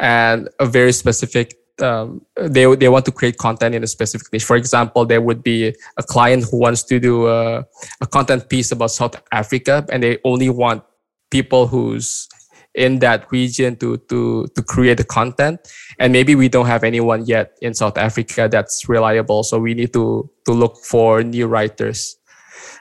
and 0.00 0.48
a 0.60 0.66
very 0.66 0.92
specific 0.92 1.54
um, 1.82 2.24
they, 2.36 2.74
they 2.76 2.88
want 2.88 3.04
to 3.04 3.12
create 3.12 3.36
content 3.36 3.74
in 3.74 3.82
a 3.82 3.86
specific 3.86 4.32
niche. 4.32 4.44
For 4.44 4.56
example, 4.56 5.04
there 5.04 5.20
would 5.20 5.42
be 5.42 5.74
a 5.98 6.02
client 6.02 6.46
who 6.50 6.58
wants 6.58 6.82
to 6.84 6.98
do 6.98 7.26
a, 7.26 7.64
a 8.00 8.06
content 8.06 8.48
piece 8.48 8.72
about 8.72 8.92
South 8.92 9.22
Africa, 9.32 9.84
and 9.90 10.02
they 10.02 10.18
only 10.24 10.48
want 10.48 10.84
people 11.30 11.66
who's 11.66 12.28
in 12.74 12.98
that 13.00 13.30
region 13.32 13.74
to 13.76 13.96
to 14.08 14.46
to 14.54 14.62
create 14.62 14.98
the 14.98 15.04
content. 15.04 15.60
And 15.98 16.12
maybe 16.12 16.34
we 16.34 16.48
don't 16.48 16.66
have 16.66 16.84
anyone 16.84 17.26
yet 17.26 17.56
in 17.62 17.74
South 17.74 17.98
Africa 17.98 18.48
that's 18.50 18.88
reliable, 18.88 19.42
so 19.42 19.58
we 19.58 19.74
need 19.74 19.92
to 19.92 20.30
to 20.46 20.52
look 20.52 20.78
for 20.84 21.22
new 21.22 21.46
writers. 21.46 22.16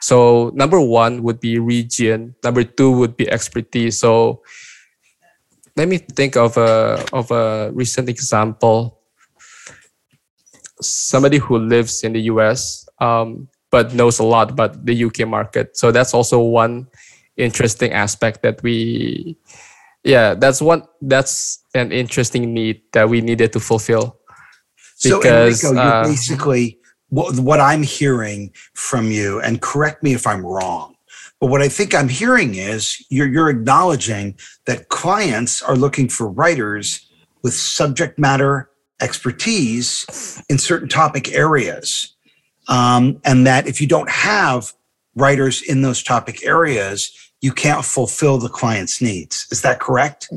So 0.02 0.52
number 0.54 0.80
one 0.80 1.24
would 1.24 1.40
be 1.40 1.60
region. 1.60 2.36
Number 2.44 2.64
two 2.64 2.92
would 2.92 3.18
be 3.18 3.30
expertise. 3.30 4.00
So 4.00 4.42
let 5.76 5.88
me 5.88 5.98
think 5.98 6.36
of 6.36 6.58
a 6.58 7.04
of 7.14 7.32
a 7.32 7.72
recent 7.74 8.10
example. 8.10 9.00
Somebody 10.82 11.38
who 11.38 11.58
lives 11.58 12.04
in 12.04 12.14
the 12.14 12.22
US 12.34 12.88
um, 13.00 13.48
but 13.72 13.94
knows 13.94 14.20
a 14.20 14.24
lot 14.24 14.52
about 14.52 14.86
the 14.86 15.06
UK 15.06 15.28
market. 15.28 15.78
So 15.78 15.92
that's 15.92 16.14
also 16.14 16.40
one 16.40 16.88
interesting 17.38 17.92
aspect 17.92 18.42
that 18.44 18.62
we 18.64 19.38
yeah 20.04 20.34
that's 20.36 20.62
one 20.62 20.84
that's 21.02 21.60
an 21.74 21.92
interesting 21.92 22.54
need 22.54 22.82
that 22.94 23.10
we 23.10 23.20
needed 23.20 23.52
to 23.52 23.60
fulfill 23.60 24.18
because 25.04 25.60
so 25.60 25.70
Enrico, 25.70 25.82
uh, 25.82 26.04
you 26.04 26.12
basically 26.12 26.80
what, 27.16 27.40
what 27.40 27.60
I'm 27.62 27.82
hearing 27.82 28.52
from 28.74 29.10
you, 29.10 29.40
and 29.40 29.62
correct 29.62 30.04
me 30.04 30.14
if 30.14 30.28
I'm 30.28 30.46
wrong, 30.46 30.96
but 31.40 31.48
what 31.48 31.62
I 31.62 31.70
think 31.70 31.96
I'm 31.96 32.10
hearing 32.10 32.56
is 32.56 33.06
you're, 33.10 33.28
you're 33.28 33.50
acknowledging 33.50 34.38
that 34.66 34.90
clients 34.90 35.62
are 35.62 35.76
looking 35.76 36.10
for 36.10 36.28
writers 36.30 37.10
with 37.42 37.54
subject 37.54 38.20
matter 38.20 38.70
expertise 39.02 40.44
in 40.50 40.58
certain 40.58 40.90
topic 40.90 41.32
areas. 41.34 42.14
Um, 42.68 43.22
and 43.24 43.46
that 43.46 43.68
if 43.68 43.80
you 43.80 43.88
don't 43.88 44.10
have 44.10 44.74
writers 45.16 45.62
in 45.62 45.84
those 45.84 46.02
topic 46.02 46.46
areas, 46.46 47.12
you 47.42 47.52
can't 47.52 47.86
fulfill 47.86 48.40
the 48.40 48.50
client's 48.50 49.02
needs. 49.02 49.48
Is 49.52 49.62
that 49.62 49.80
correct? 49.80 50.30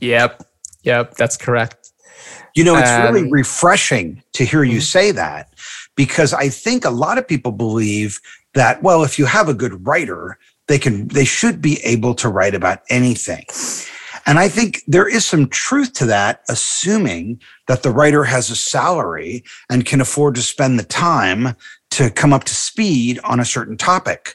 Yep. 0.00 0.44
Yep. 0.82 1.14
That's 1.16 1.36
correct. 1.36 1.92
You 2.54 2.64
know, 2.64 2.76
it's 2.76 2.90
um, 2.90 3.02
really 3.02 3.30
refreshing 3.30 4.22
to 4.34 4.44
hear 4.44 4.62
you 4.62 4.78
mm-hmm. 4.78 4.80
say 4.80 5.10
that 5.10 5.50
because 5.96 6.32
I 6.32 6.48
think 6.48 6.84
a 6.84 6.90
lot 6.90 7.18
of 7.18 7.26
people 7.26 7.52
believe 7.52 8.20
that, 8.54 8.82
well, 8.82 9.02
if 9.02 9.18
you 9.18 9.24
have 9.26 9.48
a 9.48 9.54
good 9.54 9.86
writer, 9.86 10.38
they 10.68 10.78
can, 10.78 11.08
they 11.08 11.24
should 11.24 11.60
be 11.60 11.80
able 11.82 12.14
to 12.16 12.28
write 12.28 12.54
about 12.54 12.82
anything. 12.90 13.44
And 14.26 14.38
I 14.40 14.48
think 14.48 14.82
there 14.88 15.08
is 15.08 15.24
some 15.24 15.48
truth 15.48 15.92
to 15.94 16.06
that, 16.06 16.42
assuming 16.48 17.40
that 17.68 17.82
the 17.84 17.90
writer 17.90 18.24
has 18.24 18.50
a 18.50 18.56
salary 18.56 19.44
and 19.70 19.86
can 19.86 20.00
afford 20.00 20.34
to 20.34 20.42
spend 20.42 20.78
the 20.78 20.84
time 20.84 21.54
to 21.92 22.10
come 22.10 22.32
up 22.32 22.44
to 22.44 22.54
speed 22.54 23.20
on 23.22 23.38
a 23.38 23.44
certain 23.44 23.76
topic. 23.76 24.34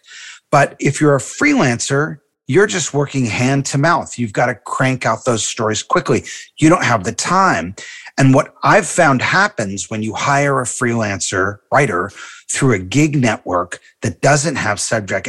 But 0.50 0.76
if 0.80 1.02
you're 1.02 1.15
a 1.15 1.19
freelancer, 1.19 2.19
you're 2.47 2.67
just 2.67 2.93
working 2.93 3.26
hand 3.26 3.65
to 3.67 3.78
mouth. 3.78 4.17
You've 4.17 4.34
got 4.34 4.47
to 4.47 4.56
crank 4.56 5.06
out 5.06 5.26
those 5.26 5.43
stories 5.43 5.84
quickly. 5.84 6.24
You 6.58 6.69
don't 6.69 6.84
have 6.84 7.04
the 7.04 7.12
time. 7.12 7.76
And 8.17 8.34
what 8.34 8.54
I've 8.63 8.88
found 8.88 9.21
happens 9.21 9.89
when 9.89 10.04
you 10.04 10.13
hire 10.13 10.60
a 10.60 10.65
freelancer 10.65 11.60
writer 11.71 12.12
through 12.50 12.74
a 12.74 12.80
gig 12.80 13.15
network 13.15 13.80
that 14.02 14.21
doesn't 14.21 14.56
have 14.56 14.80
subject 14.80 15.28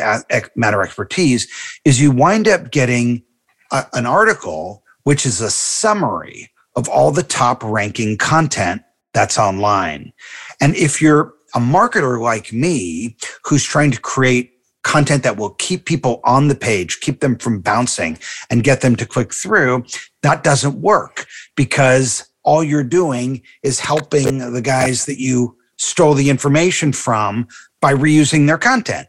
matter 0.56 0.82
expertise 0.82 1.48
is 1.84 2.00
you 2.00 2.10
wind 2.10 2.48
up 2.48 2.70
getting 2.70 3.22
a, 3.70 3.86
an 3.92 4.06
article 4.06 4.82
which 5.04 5.26
is 5.26 5.40
a 5.40 5.50
summary 5.50 6.50
of 6.76 6.88
all 6.88 7.10
the 7.10 7.22
top 7.22 7.62
ranking 7.62 8.16
content 8.16 8.82
that's 9.12 9.38
online. 9.38 10.12
And 10.60 10.74
if 10.74 11.02
you're 11.02 11.34
a 11.54 11.58
marketer 11.58 12.20
like 12.20 12.52
me 12.52 13.16
who's 13.44 13.64
trying 13.64 13.90
to 13.90 14.00
create 14.00 14.52
content 14.82 15.22
that 15.22 15.36
will 15.36 15.50
keep 15.54 15.84
people 15.84 16.20
on 16.24 16.48
the 16.48 16.54
page, 16.54 17.00
keep 17.00 17.20
them 17.20 17.36
from 17.36 17.60
bouncing 17.60 18.18
and 18.50 18.64
get 18.64 18.80
them 18.80 18.96
to 18.96 19.06
click 19.06 19.32
through, 19.32 19.84
that 20.22 20.42
doesn't 20.42 20.80
work 20.80 21.26
because 21.56 22.28
all 22.44 22.62
you're 22.62 22.84
doing 22.84 23.42
is 23.62 23.80
helping 23.80 24.38
the 24.52 24.62
guys 24.62 25.06
that 25.06 25.20
you 25.20 25.56
stole 25.76 26.14
the 26.14 26.30
information 26.30 26.92
from 26.92 27.46
by 27.80 27.92
reusing 27.92 28.46
their 28.46 28.58
content. 28.58 29.08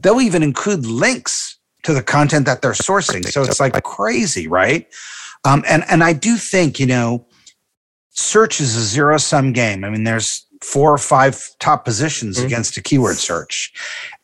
They'll 0.00 0.20
even 0.20 0.42
include 0.42 0.86
links 0.86 1.58
to 1.84 1.92
the 1.92 2.02
content 2.02 2.46
that 2.46 2.62
they're 2.62 2.72
sourcing. 2.72 3.24
So 3.26 3.42
it's 3.42 3.60
like 3.60 3.80
crazy, 3.82 4.48
right? 4.48 4.86
Um, 5.44 5.62
and 5.68 5.84
and 5.88 6.02
I 6.02 6.12
do 6.14 6.36
think 6.36 6.80
you 6.80 6.86
know, 6.86 7.26
search 8.10 8.60
is 8.60 8.74
a 8.74 8.80
zero 8.80 9.18
sum 9.18 9.52
game. 9.52 9.84
I 9.84 9.90
mean, 9.90 10.04
there's 10.04 10.46
four 10.62 10.92
or 10.92 10.98
five 10.98 11.50
top 11.60 11.84
positions 11.84 12.38
mm-hmm. 12.38 12.46
against 12.46 12.76
a 12.76 12.82
keyword 12.82 13.16
search. 13.16 13.72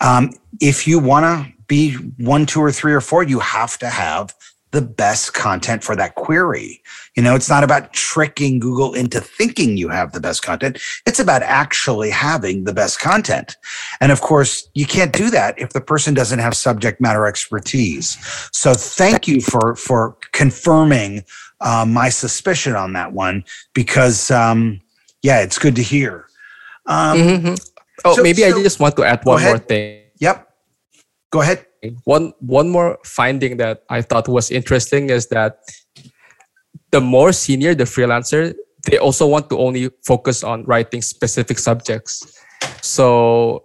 Um, 0.01 0.31
if 0.61 0.89
you 0.89 0.99
want 0.99 1.25
to 1.25 1.53
be 1.67 1.95
one, 2.19 2.47
two, 2.47 2.61
or 2.61 2.73
three, 2.73 2.93
or 2.93 3.01
four, 3.01 3.23
you 3.23 3.39
have 3.39 3.79
to 3.79 3.89
have 3.89 4.35
the 4.73 4.83
best 4.83 5.35
content 5.35 5.83
for 5.83 5.97
that 5.97 6.15
query. 6.15 6.83
You 7.17 7.23
know, 7.23 7.35
it's 7.35 7.49
not 7.49 7.65
about 7.65 7.93
tricking 7.93 8.59
Google 8.61 8.95
into 8.95 9.21
thinking 9.21 9.77
you 9.77 9.89
have 9.89 10.13
the 10.13 10.21
best 10.21 10.43
content. 10.43 10.79
It's 11.07 11.19
about 11.19 11.43
actually 11.43 12.11
having 12.11 12.65
the 12.65 12.73
best 12.73 13.01
content. 13.01 13.57
And 14.01 14.13
of 14.13 14.21
course, 14.21 14.69
you 14.75 14.87
can't 14.87 15.13
do 15.13 15.31
that 15.31 15.59
if 15.59 15.73
the 15.73 15.81
person 15.81 16.15
doesn't 16.15 16.39
have 16.39 16.55
subject 16.55 17.01
matter 17.01 17.27
expertise. 17.27 18.17
So 18.53 18.75
thank 18.75 19.27
you 19.27 19.41
for, 19.41 19.75
for 19.75 20.17
confirming 20.33 21.25
uh, 21.61 21.85
my 21.87 22.09
suspicion 22.09 22.77
on 22.77 22.93
that 22.93 23.13
one 23.13 23.45
because, 23.75 24.31
um, 24.31 24.81
yeah, 25.23 25.41
it's 25.41 25.59
good 25.59 25.77
to 25.77 25.83
hear. 25.83 26.27
Um, 26.87 27.19
mm-hmm. 27.19 27.55
Oh, 28.05 28.17
so, 28.17 28.23
maybe 28.23 28.43
so, 28.43 28.49
I 28.49 28.63
just 28.63 28.81
want 28.81 28.97
to 28.97 29.05
add 29.05 29.25
one 29.25 29.43
more 29.43 29.59
thing. 29.59 30.05
Yep. 30.19 30.49
Go 31.31 31.43
ahead. 31.43 31.67
One 32.05 32.33
one 32.41 32.69
more 32.69 32.99
finding 33.05 33.57
that 33.57 33.85
I 33.89 34.03
thought 34.03 34.29
was 34.29 34.51
interesting 34.51 35.09
is 35.11 35.29
that 35.29 35.61
the 36.91 37.01
more 37.01 37.33
senior 37.33 37.75
the 37.75 37.85
freelancer, 37.85 38.55
they 38.87 38.99
also 38.99 39.27
want 39.27 39.49
to 39.51 39.59
only 39.59 39.91
focus 40.05 40.45
on 40.45 40.65
writing 40.65 41.01
specific 41.03 41.59
subjects. 41.59 42.39
So, 42.83 43.65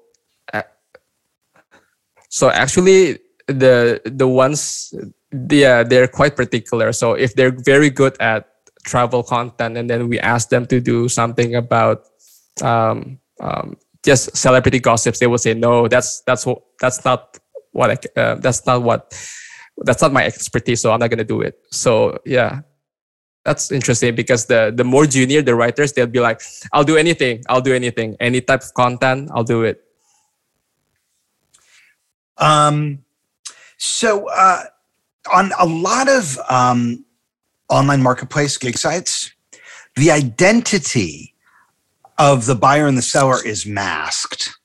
so 2.29 2.49
actually, 2.49 3.19
the 3.47 4.01
the 4.05 4.27
ones 4.27 4.93
yeah 5.49 5.83
they're 5.83 6.07
quite 6.07 6.35
particular. 6.35 6.93
So 6.93 7.13
if 7.13 7.35
they're 7.35 7.51
very 7.51 7.89
good 7.89 8.15
at 8.19 8.47
travel 8.85 9.23
content 9.23 9.77
and 9.77 9.89
then 9.89 10.07
we 10.07 10.19
ask 10.19 10.49
them 10.49 10.65
to 10.67 10.79
do 10.79 11.09
something 11.09 11.55
about 11.55 12.05
um, 12.61 13.19
um, 13.41 13.77
just 14.05 14.35
celebrity 14.37 14.79
gossips, 14.79 15.19
they 15.19 15.27
will 15.27 15.37
say 15.39 15.53
no. 15.53 15.87
That's 15.87 16.21
that's 16.21 16.45
that's 16.79 17.03
not 17.03 17.39
what 17.75 17.91
I, 17.91 18.19
uh, 18.19 18.35
that's 18.35 18.65
not 18.65 18.81
what 18.83 19.13
that's 19.83 20.01
not 20.01 20.13
my 20.13 20.23
expertise. 20.25 20.81
So 20.81 20.91
I'm 20.91 20.99
not 20.99 21.09
gonna 21.09 21.27
do 21.27 21.41
it. 21.41 21.59
So 21.71 22.17
yeah, 22.25 22.61
that's 23.43 23.71
interesting 23.71 24.15
because 24.15 24.45
the 24.45 24.71
the 24.73 24.83
more 24.83 25.05
junior 25.05 25.41
the 25.41 25.55
writers, 25.55 25.91
they'll 25.93 26.07
be 26.07 26.21
like, 26.21 26.41
I'll 26.71 26.85
do 26.85 26.95
anything. 26.95 27.43
I'll 27.49 27.61
do 27.61 27.75
anything. 27.75 28.15
Any 28.19 28.39
type 28.41 28.63
of 28.63 28.73
content, 28.73 29.29
I'll 29.33 29.43
do 29.43 29.63
it. 29.63 29.83
Um, 32.37 33.03
so 33.77 34.29
uh, 34.29 34.63
on 35.33 35.51
a 35.59 35.65
lot 35.65 36.07
of 36.07 36.39
um, 36.49 37.05
online 37.69 38.01
marketplace 38.01 38.57
gig 38.57 38.77
sites, 38.77 39.31
the 39.95 40.11
identity 40.11 41.35
of 42.17 42.45
the 42.45 42.55
buyer 42.55 42.87
and 42.87 42.97
the 42.97 43.01
seller 43.01 43.45
is 43.45 43.65
masked. 43.65 44.57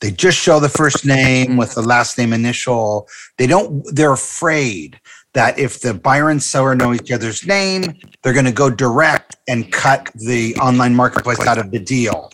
They 0.00 0.10
just 0.12 0.38
show 0.38 0.60
the 0.60 0.68
first 0.68 1.04
name 1.04 1.56
with 1.56 1.74
the 1.74 1.82
last 1.82 2.18
name 2.18 2.32
initial. 2.32 3.08
They 3.36 3.46
don't, 3.46 3.84
they're 3.94 4.12
afraid 4.12 5.00
that 5.32 5.58
if 5.58 5.80
the 5.80 5.92
buyer 5.92 6.30
and 6.30 6.42
seller 6.42 6.74
know 6.74 6.94
each 6.94 7.10
other's 7.10 7.46
name, 7.46 7.98
they're 8.22 8.32
going 8.32 8.44
to 8.44 8.52
go 8.52 8.70
direct 8.70 9.36
and 9.48 9.70
cut 9.72 10.10
the 10.14 10.54
online 10.56 10.94
marketplace 10.94 11.40
out 11.46 11.58
of 11.58 11.70
the 11.70 11.78
deal. 11.78 12.30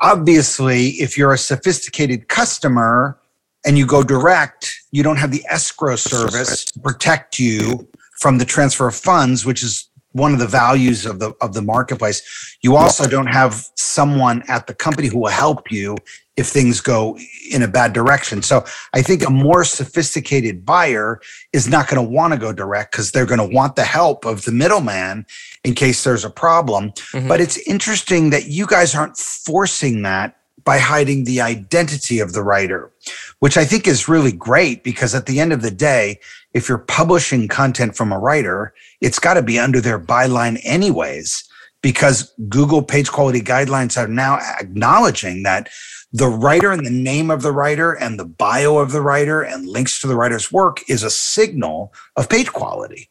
Obviously, 0.00 0.88
if 0.90 1.18
you're 1.18 1.32
a 1.32 1.38
sophisticated 1.38 2.28
customer 2.28 3.18
and 3.66 3.76
you 3.76 3.84
go 3.84 4.02
direct, 4.02 4.72
you 4.92 5.02
don't 5.02 5.18
have 5.18 5.30
the 5.30 5.44
escrow 5.50 5.96
service 5.96 6.64
to 6.64 6.80
protect 6.80 7.38
you 7.38 7.86
from 8.18 8.38
the 8.38 8.44
transfer 8.44 8.88
of 8.88 8.94
funds, 8.94 9.44
which 9.44 9.62
is 9.62 9.89
one 10.12 10.32
of 10.32 10.38
the 10.38 10.46
values 10.46 11.06
of 11.06 11.18
the 11.18 11.32
of 11.40 11.54
the 11.54 11.62
marketplace. 11.62 12.56
You 12.62 12.76
also 12.76 13.08
don't 13.08 13.28
have 13.28 13.66
someone 13.76 14.42
at 14.48 14.66
the 14.66 14.74
company 14.74 15.08
who 15.08 15.18
will 15.18 15.30
help 15.30 15.70
you 15.70 15.96
if 16.36 16.46
things 16.46 16.80
go 16.80 17.18
in 17.50 17.62
a 17.62 17.68
bad 17.68 17.92
direction. 17.92 18.40
So 18.40 18.64
I 18.94 19.02
think 19.02 19.26
a 19.26 19.30
more 19.30 19.62
sophisticated 19.62 20.64
buyer 20.64 21.20
is 21.52 21.68
not 21.68 21.88
going 21.88 22.02
to 22.02 22.10
want 22.10 22.32
to 22.32 22.38
go 22.38 22.52
direct 22.52 22.92
because 22.92 23.12
they're 23.12 23.26
going 23.26 23.46
to 23.46 23.54
want 23.54 23.76
the 23.76 23.84
help 23.84 24.24
of 24.24 24.44
the 24.44 24.52
middleman 24.52 25.26
in 25.64 25.74
case 25.74 26.02
there's 26.02 26.24
a 26.24 26.30
problem. 26.30 26.90
Mm-hmm. 26.90 27.28
But 27.28 27.40
it's 27.40 27.58
interesting 27.68 28.30
that 28.30 28.46
you 28.46 28.66
guys 28.66 28.94
aren't 28.94 29.18
forcing 29.18 30.02
that 30.02 30.39
by 30.64 30.78
hiding 30.78 31.24
the 31.24 31.40
identity 31.40 32.20
of 32.20 32.32
the 32.32 32.42
writer, 32.42 32.90
which 33.38 33.56
I 33.56 33.64
think 33.64 33.86
is 33.86 34.08
really 34.08 34.32
great 34.32 34.84
because 34.84 35.14
at 35.14 35.26
the 35.26 35.40
end 35.40 35.52
of 35.52 35.62
the 35.62 35.70
day, 35.70 36.20
if 36.54 36.68
you're 36.68 36.78
publishing 36.78 37.48
content 37.48 37.96
from 37.96 38.12
a 38.12 38.18
writer, 38.18 38.74
it's 39.00 39.18
got 39.18 39.34
to 39.34 39.42
be 39.42 39.58
under 39.58 39.80
their 39.80 39.98
byline 39.98 40.60
anyways, 40.64 41.44
because 41.82 42.32
Google 42.48 42.82
page 42.82 43.10
quality 43.10 43.40
guidelines 43.40 43.96
are 43.96 44.08
now 44.08 44.38
acknowledging 44.60 45.44
that 45.44 45.68
the 46.12 46.26
writer 46.28 46.72
and 46.72 46.84
the 46.84 46.90
name 46.90 47.30
of 47.30 47.42
the 47.42 47.52
writer 47.52 47.92
and 47.92 48.18
the 48.18 48.24
bio 48.24 48.78
of 48.78 48.90
the 48.90 49.00
writer 49.00 49.42
and 49.42 49.66
links 49.66 50.00
to 50.00 50.08
the 50.08 50.16
writer's 50.16 50.50
work 50.50 50.80
is 50.88 51.02
a 51.02 51.10
signal 51.10 51.94
of 52.16 52.28
page 52.28 52.52
quality. 52.52 53.08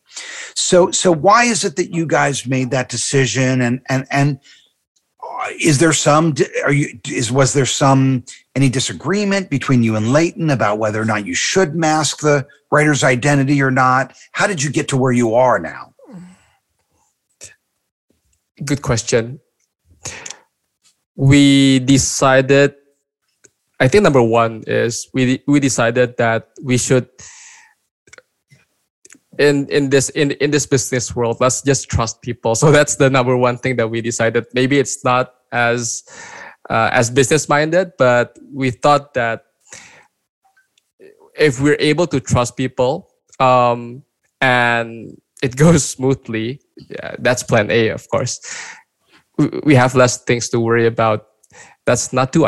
So, 0.53 0.91
so 0.91 1.11
why 1.11 1.45
is 1.45 1.63
it 1.63 1.77
that 1.77 1.93
you 1.93 2.05
guys 2.05 2.45
made 2.45 2.71
that 2.71 2.89
decision? 2.89 3.61
And, 3.61 3.81
and, 3.87 4.05
and 4.11 4.39
is 5.59 5.79
there 5.79 5.93
some 5.93 6.33
are 6.63 6.71
you 6.71 6.99
is 7.07 7.31
was 7.31 7.53
there 7.53 7.65
some 7.65 8.23
any 8.55 8.69
disagreement 8.69 9.49
between 9.49 9.83
you 9.83 9.95
and 9.95 10.11
Leighton 10.11 10.49
about 10.49 10.79
whether 10.79 11.01
or 11.01 11.05
not 11.05 11.25
you 11.25 11.33
should 11.33 11.75
mask 11.75 12.19
the 12.21 12.45
writer's 12.71 13.03
identity 13.03 13.61
or 13.61 13.71
not? 13.71 14.15
How 14.33 14.47
did 14.47 14.61
you 14.61 14.71
get 14.71 14.87
to 14.89 14.97
where 14.97 15.11
you 15.11 15.35
are 15.35 15.59
now? 15.59 15.93
Good 18.63 18.81
question. 18.81 19.39
We 21.15 21.79
decided 21.79 22.75
I 23.79 23.87
think 23.87 24.03
number 24.03 24.21
one 24.21 24.63
is 24.67 25.09
we 25.13 25.41
we 25.47 25.59
decided 25.59 26.17
that 26.17 26.49
we 26.61 26.77
should 26.77 27.07
in 29.39 29.65
in 29.69 29.89
this 29.89 30.09
in 30.09 30.31
in 30.43 30.51
this 30.51 30.67
business 30.67 31.15
world 31.15 31.37
let's 31.39 31.63
just 31.63 31.89
trust 31.89 32.21
people. 32.21 32.53
So 32.53 32.71
that's 32.71 32.97
the 32.97 33.09
number 33.09 33.35
one 33.35 33.57
thing 33.57 33.77
that 33.77 33.89
we 33.89 34.01
decided. 34.01 34.45
Maybe 34.53 34.77
it's 34.77 35.03
not 35.03 35.33
as 35.51 36.03
uh, 36.69 36.89
as 36.91 37.09
business 37.09 37.49
minded 37.49 37.93
but 37.97 38.37
we 38.53 38.69
thought 38.69 39.15
that 39.15 39.45
if 41.35 41.59
we're 41.59 41.79
able 41.79 42.05
to 42.07 42.19
trust 42.19 42.57
people 42.57 43.09
um, 43.39 44.03
and 44.41 45.17
it 45.41 45.55
goes 45.63 45.87
smoothly 45.87 46.61
yeah, 46.89 47.15
that's 47.19 47.41
plan 47.41 47.71
a 47.71 47.89
of 47.89 48.07
course. 48.09 48.39
We 49.63 49.73
have 49.75 49.95
less 49.95 50.21
things 50.25 50.49
to 50.49 50.59
worry 50.59 50.85
about. 50.85 51.27
That's 51.85 52.11
not 52.11 52.33
too 52.33 52.43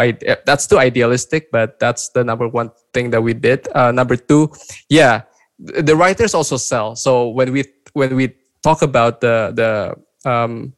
that's 0.45 0.67
too 0.67 0.77
idealistic 0.77 1.49
but 1.51 1.79
that's 1.79 2.09
the 2.09 2.23
number 2.25 2.49
one 2.49 2.71
thing 2.93 3.11
that 3.11 3.23
we 3.23 3.33
did. 3.33 3.65
Uh, 3.73 3.91
number 3.91 4.17
two 4.17 4.51
yeah 4.89 5.23
the 5.61 5.95
writers 5.95 6.33
also 6.33 6.57
sell. 6.57 6.95
So 6.95 7.29
when 7.29 7.51
we 7.51 7.63
when 7.93 8.15
we 8.15 8.35
talk 8.63 8.81
about 8.81 9.21
the 9.21 9.53
the 9.53 10.29
um, 10.29 10.73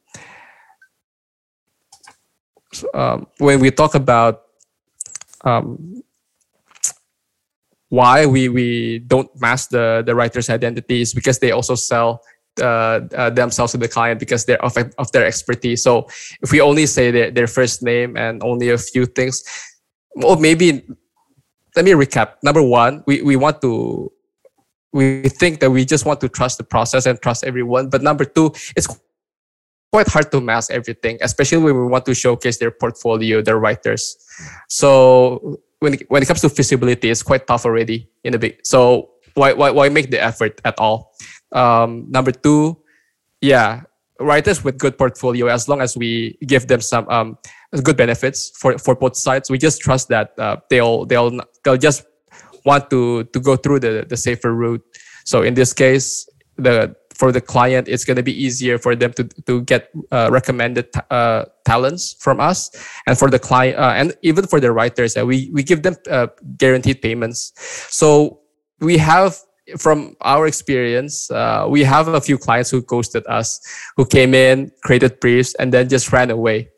um, 2.94 3.28
when 3.40 3.60
we 3.60 3.72
talk 3.72 3.96
about 3.96 4.44
um, 5.46 6.04
why 7.90 8.26
we 8.26 8.50
we 8.50 9.00
don't 9.00 9.30
mask 9.40 9.70
the 9.70 10.04
the 10.06 10.16
writer's 10.16 10.50
identities 10.50 11.14
because 11.14 11.40
they 11.40 11.52
also 11.52 11.76
sell 11.76 12.22
uh, 12.62 13.02
uh, 13.16 13.30
themselves 13.30 13.72
to 13.72 13.78
the 13.78 13.88
client 13.88 14.20
because 14.20 14.46
they're 14.46 14.64
of, 14.64 14.78
of 14.98 15.12
their 15.12 15.26
expertise. 15.26 15.84
So 15.84 16.08
if 16.42 16.52
we 16.52 16.62
only 16.62 16.86
say 16.86 17.12
their, 17.12 17.32
their 17.32 17.48
first 17.48 17.82
name 17.82 18.18
and 18.18 18.44
only 18.44 18.70
a 18.70 18.78
few 18.78 19.06
things, 19.06 19.44
well, 20.16 20.36
maybe 20.36 20.86
let 21.76 21.86
me 21.86 21.92
recap. 21.92 22.36
Number 22.44 22.62
one, 22.62 23.04
we, 23.08 23.22
we 23.22 23.36
want 23.36 23.62
to 23.62 24.12
we 24.94 25.28
think 25.28 25.60
that 25.60 25.72
we 25.72 25.86
just 25.86 26.06
want 26.06 26.22
to 26.22 26.30
trust 26.30 26.58
the 26.60 26.64
process 26.64 27.06
and 27.06 27.20
trust 27.22 27.44
everyone. 27.44 27.90
But 27.90 28.02
number 28.04 28.26
two, 28.26 28.54
it's 28.76 28.88
quite 29.92 30.08
hard 30.08 30.32
to 30.32 30.40
mask 30.40 30.72
everything, 30.72 31.18
especially 31.22 31.62
when 31.64 31.76
we 31.76 31.86
want 31.86 32.06
to 32.06 32.14
showcase 32.14 32.58
their 32.58 32.72
portfolio, 32.72 33.42
their 33.42 33.60
writers. 33.60 34.16
So 34.70 35.58
when 35.80 35.96
it, 35.96 36.10
when 36.10 36.22
it 36.22 36.28
comes 36.28 36.42
to 36.42 36.50
feasibility, 36.50 37.10
it's 37.10 37.24
quite 37.24 37.48
tough 37.48 37.66
already 37.66 38.10
in 38.24 38.34
a 38.34 38.40
big. 38.40 38.60
So 38.64 39.12
why 39.34 39.54
why 39.54 39.72
why 39.72 39.90
make 39.90 40.12
the 40.12 40.22
effort 40.22 40.62
at 40.64 40.80
all? 40.80 41.14
Um, 41.52 42.06
number 42.10 42.32
two, 42.32 42.82
yeah, 43.42 43.82
writers 44.20 44.64
with 44.64 44.78
good 44.78 44.98
portfolio, 44.98 45.48
as 45.48 45.68
long 45.68 45.82
as 45.82 45.98
we 45.98 46.38
give 46.46 46.68
them 46.68 46.82
some 46.82 47.08
um, 47.10 47.38
good 47.84 47.98
benefits 47.98 48.52
for 48.58 48.78
for 48.78 48.96
both 48.96 49.18
sides, 49.18 49.50
we 49.50 49.58
just 49.58 49.82
trust 49.82 50.08
that 50.10 50.38
uh, 50.38 50.58
they'll 50.70 51.06
they'll 51.06 51.40
they'll 51.64 51.78
just 51.78 52.06
want 52.66 52.90
to 52.90 53.24
to 53.26 53.40
go 53.40 53.56
through 53.56 53.80
the 53.80 54.06
the 54.08 54.18
safer 54.18 54.54
route. 54.54 54.84
So 55.26 55.42
in 55.42 55.54
this 55.54 55.74
case, 55.74 56.28
the 56.58 56.96
for 57.14 57.32
the 57.32 57.42
client, 57.42 57.88
it's 57.88 58.04
going 58.04 58.18
to 58.18 58.24
be 58.24 58.34
easier 58.34 58.78
for 58.78 58.96
them 58.96 59.14
to 59.14 59.24
to 59.46 59.62
get 59.62 59.90
uh, 60.12 60.30
recommended 60.32 60.88
uh, 61.10 61.46
talents 61.66 62.16
from 62.20 62.40
us, 62.40 62.72
and 63.08 63.18
for 63.18 63.30
the 63.30 63.40
client, 63.40 63.78
uh, 63.78 63.94
and 63.96 64.14
even 64.22 64.48
for 64.48 64.60
the 64.60 64.72
writers, 64.72 65.16
uh, 65.16 65.26
we 65.26 65.50
we 65.54 65.64
give 65.64 65.84
them 65.84 65.96
uh, 66.10 66.28
guaranteed 66.58 67.02
payments. 67.02 67.54
So 67.90 68.40
we 68.80 68.98
have 68.98 69.38
from 69.78 70.16
our 70.22 70.46
experience, 70.46 71.32
uh, 71.32 71.66
we 71.70 71.84
have 71.84 72.10
a 72.10 72.20
few 72.20 72.38
clients 72.38 72.70
who 72.70 72.82
ghosted 72.82 73.24
us, 73.28 73.62
who 73.96 74.06
came 74.06 74.34
in, 74.34 74.72
created 74.84 75.20
briefs, 75.20 75.56
and 75.56 75.72
then 75.72 75.88
just 75.88 76.12
ran 76.12 76.30
away. 76.30 76.70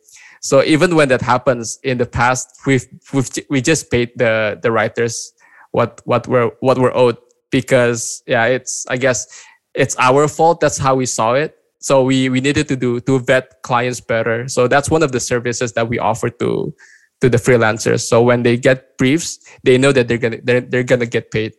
So 0.41 0.63
even 0.63 0.95
when 0.95 1.09
that 1.09 1.21
happens 1.21 1.79
in 1.83 1.97
the 1.97 2.05
past, 2.05 2.47
we've, 2.67 2.85
we've 3.11 3.29
we 3.49 3.61
just 3.61 3.89
paid 3.89 4.11
the 4.15 4.59
the 4.61 4.71
writers 4.71 5.33
what 5.75 6.01
what 6.05 6.27
we're 6.27 6.51
what 6.61 6.77
we're 6.77 6.95
owed 6.95 7.17
because 7.51 8.23
yeah 8.25 8.45
it's 8.45 8.85
i 8.89 8.97
guess 8.97 9.27
it's 9.75 9.95
our 9.99 10.27
fault. 10.27 10.59
That's 10.59 10.77
how 10.77 10.95
we 10.95 11.05
saw 11.05 11.33
it. 11.33 11.57
So 11.79 12.03
we 12.03 12.29
we 12.29 12.41
needed 12.41 12.67
to 12.69 12.75
do 12.75 12.99
to 13.01 13.19
vet 13.19 13.61
clients 13.61 14.01
better. 14.01 14.47
So 14.47 14.67
that's 14.67 14.89
one 14.89 15.03
of 15.03 15.11
the 15.11 15.19
services 15.19 15.73
that 15.73 15.88
we 15.88 15.99
offer 15.99 16.29
to 16.29 16.73
to 17.21 17.29
the 17.29 17.38
freelancers. 17.38 18.01
So 18.01 18.21
when 18.23 18.43
they 18.43 18.57
get 18.57 18.97
briefs 18.97 19.39
they 19.63 19.77
know 19.77 19.91
that 19.91 20.07
they're 20.07 20.17
gonna 20.17 20.39
they're, 20.43 20.61
they're 20.61 20.83
gonna 20.83 21.05
get 21.05 21.29
paid. 21.31 21.53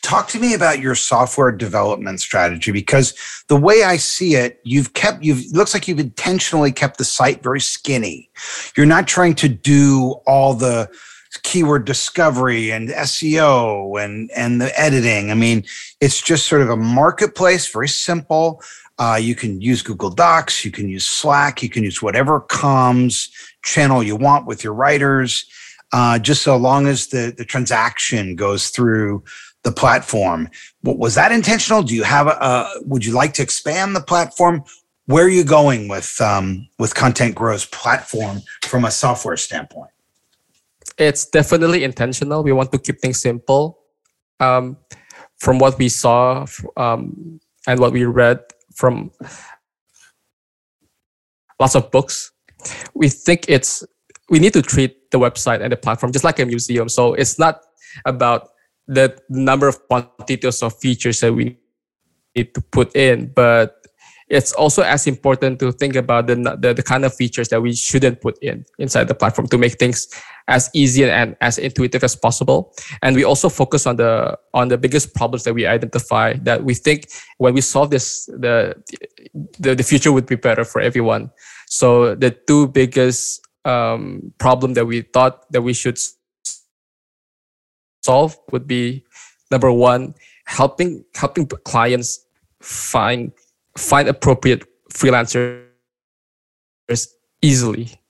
Talk 0.00 0.28
to 0.28 0.38
me 0.38 0.54
about 0.54 0.78
your 0.78 0.94
software 0.94 1.52
development 1.52 2.20
strategy 2.20 2.72
because 2.72 3.12
the 3.48 3.56
way 3.56 3.82
i 3.82 3.98
see 3.98 4.34
it 4.34 4.60
you've 4.64 4.94
kept 4.94 5.22
you've 5.22 5.44
looks 5.52 5.74
like 5.74 5.86
you've 5.88 6.00
intentionally 6.00 6.72
kept 6.72 6.96
the 6.96 7.04
site 7.04 7.42
very 7.42 7.60
skinny. 7.60 8.30
You're 8.76 8.86
not 8.86 9.08
trying 9.08 9.34
to 9.36 9.48
do 9.48 10.20
all 10.26 10.54
the 10.54 10.88
keyword 11.42 11.84
discovery 11.84 12.70
and 12.70 12.88
SEO 12.88 14.02
and 14.02 14.30
and 14.32 14.60
the 14.60 14.78
editing. 14.78 15.30
I 15.30 15.34
mean, 15.34 15.64
it's 16.00 16.20
just 16.20 16.46
sort 16.46 16.62
of 16.62 16.70
a 16.70 16.76
marketplace, 16.76 17.70
very 17.70 17.88
simple. 17.88 18.62
Uh, 18.98 19.18
you 19.20 19.34
can 19.34 19.60
use 19.60 19.80
Google 19.80 20.10
Docs, 20.10 20.64
you 20.64 20.72
can 20.72 20.88
use 20.88 21.06
Slack, 21.06 21.62
you 21.62 21.68
can 21.68 21.84
use 21.84 22.02
whatever 22.02 22.40
comms 22.40 23.28
channel 23.62 24.02
you 24.02 24.16
want 24.16 24.46
with 24.46 24.64
your 24.64 24.74
writers, 24.74 25.46
uh, 25.92 26.18
just 26.18 26.42
so 26.42 26.56
long 26.56 26.86
as 26.86 27.08
the 27.08 27.32
the 27.36 27.44
transaction 27.44 28.34
goes 28.34 28.68
through 28.68 29.22
the 29.62 29.72
platform. 29.72 30.48
Was 30.82 31.14
that 31.14 31.32
intentional? 31.32 31.82
Do 31.82 31.94
you 31.94 32.04
have 32.04 32.26
a? 32.26 32.68
would 32.82 33.04
you 33.04 33.12
like 33.12 33.34
to 33.34 33.42
expand 33.42 33.94
the 33.94 34.00
platform? 34.00 34.64
Where 35.06 35.24
are 35.24 35.30
you 35.30 35.44
going 35.44 35.88
with 35.88 36.20
um, 36.20 36.68
with 36.78 36.94
Content 36.94 37.34
Grow's 37.34 37.66
platform 37.66 38.42
from 38.62 38.84
a 38.84 38.90
software 38.90 39.36
standpoint? 39.36 39.90
It's 40.98 41.26
definitely 41.26 41.84
intentional. 41.84 42.42
We 42.42 42.52
want 42.52 42.72
to 42.72 42.78
keep 42.78 43.00
things 43.00 43.20
simple. 43.20 43.78
Um, 44.40 44.76
from 45.38 45.58
what 45.58 45.78
we 45.78 45.88
saw 45.88 46.46
um, 46.76 47.40
and 47.66 47.78
what 47.80 47.92
we 47.92 48.04
read 48.04 48.40
from 48.74 49.10
lots 51.60 51.74
of 51.76 51.90
books, 51.90 52.32
we 52.94 53.08
think 53.08 53.44
it's 53.48 53.84
we 54.28 54.38
need 54.38 54.52
to 54.52 54.62
treat 54.62 55.10
the 55.10 55.18
website 55.18 55.62
and 55.62 55.72
the 55.72 55.76
platform 55.76 56.12
just 56.12 56.24
like 56.24 56.38
a 56.38 56.44
museum. 56.44 56.88
So 56.88 57.14
it's 57.14 57.38
not 57.38 57.62
about 58.04 58.48
the 58.86 59.16
number 59.28 59.68
of 59.68 59.80
quantities 59.88 60.62
of 60.62 60.76
features 60.78 61.20
that 61.20 61.32
we 61.32 61.56
need 62.36 62.54
to 62.54 62.60
put 62.60 62.94
in, 62.96 63.32
but 63.34 63.76
it's 64.28 64.52
also 64.52 64.82
as 64.82 65.06
important 65.06 65.58
to 65.60 65.72
think 65.72 65.96
about 65.96 66.26
the, 66.26 66.34
the, 66.60 66.74
the 66.74 66.82
kind 66.82 67.04
of 67.04 67.14
features 67.14 67.48
that 67.48 67.62
we 67.62 67.74
shouldn't 67.74 68.20
put 68.20 68.38
in 68.42 68.64
inside 68.78 69.08
the 69.08 69.14
platform 69.14 69.48
to 69.48 69.58
make 69.58 69.78
things 69.78 70.08
as 70.48 70.70
easy 70.72 71.04
and 71.04 71.36
as 71.40 71.58
intuitive 71.58 72.02
as 72.02 72.16
possible. 72.16 72.74
And 73.02 73.14
we 73.14 73.22
also 73.22 73.48
focus 73.48 73.86
on 73.86 73.96
the 73.96 74.36
on 74.54 74.68
the 74.68 74.78
biggest 74.78 75.14
problems 75.14 75.44
that 75.44 75.54
we 75.54 75.66
identify 75.66 76.34
that 76.42 76.64
we 76.64 76.74
think 76.74 77.08
when 77.36 77.54
we 77.54 77.60
solve 77.60 77.90
this, 77.90 78.26
the 78.26 78.74
the, 79.60 79.74
the 79.74 79.84
future 79.84 80.10
would 80.10 80.26
be 80.26 80.36
better 80.36 80.64
for 80.64 80.80
everyone. 80.80 81.30
So 81.66 82.14
the 82.14 82.30
two 82.30 82.68
biggest 82.68 83.46
um, 83.64 84.32
problem 84.38 84.74
that 84.74 84.86
we 84.86 85.02
thought 85.02 85.50
that 85.52 85.62
we 85.62 85.74
should 85.74 85.98
solve 88.02 88.36
would 88.50 88.66
be 88.66 89.04
number 89.50 89.70
one, 89.70 90.14
helping 90.46 91.04
helping 91.14 91.46
clients 91.46 92.24
find 92.62 93.32
find 93.76 94.08
appropriate 94.08 94.64
freelancers 94.92 95.66
easily. 97.42 98.00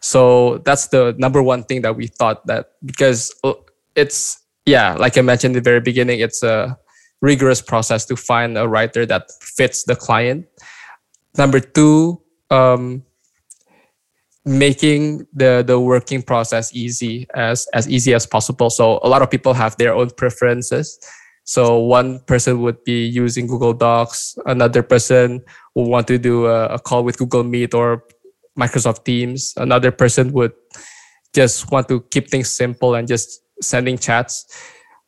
So 0.00 0.58
that's 0.58 0.88
the 0.88 1.14
number 1.18 1.42
one 1.42 1.64
thing 1.64 1.82
that 1.82 1.96
we 1.96 2.06
thought 2.06 2.46
that 2.46 2.72
because 2.84 3.34
uh, 3.44 3.54
it's 3.94 4.40
yeah, 4.66 4.94
like 4.94 5.16
I 5.16 5.22
mentioned 5.22 5.56
in 5.56 5.62
the 5.62 5.68
very 5.70 5.80
beginning, 5.80 6.20
it's 6.20 6.42
a 6.42 6.78
rigorous 7.20 7.62
process 7.62 8.04
to 8.06 8.16
find 8.16 8.56
a 8.58 8.68
writer 8.68 9.06
that 9.06 9.30
fits 9.40 9.84
the 9.84 9.96
client. 9.96 10.46
Number 11.36 11.58
two, 11.58 12.20
um, 12.50 13.02
making 14.44 15.26
the 15.32 15.64
the 15.66 15.80
working 15.80 16.22
process 16.22 16.74
easy 16.74 17.26
as 17.34 17.66
as 17.74 17.88
easy 17.88 18.14
as 18.14 18.26
possible. 18.26 18.70
So 18.70 19.00
a 19.02 19.08
lot 19.08 19.22
of 19.22 19.30
people 19.30 19.54
have 19.54 19.76
their 19.76 19.94
own 19.94 20.10
preferences. 20.10 20.98
So 21.44 21.78
one 21.78 22.20
person 22.20 22.60
would 22.60 22.84
be 22.84 23.06
using 23.06 23.46
Google 23.46 23.72
Docs, 23.72 24.36
another 24.44 24.82
person 24.82 25.40
will 25.74 25.88
want 25.88 26.06
to 26.08 26.18
do 26.18 26.44
a, 26.44 26.76
a, 26.76 26.78
call 26.78 27.02
with 27.04 27.16
Google 27.16 27.42
Meet 27.42 27.72
or 27.72 28.04
Microsoft 28.58 29.04
Teams. 29.04 29.54
Another 29.56 29.90
person 29.90 30.32
would 30.32 30.52
just 31.34 31.70
want 31.70 31.88
to 31.88 32.00
keep 32.10 32.28
things 32.28 32.50
simple 32.50 32.94
and 32.94 33.06
just 33.06 33.42
sending 33.62 33.98
chats. 33.98 34.46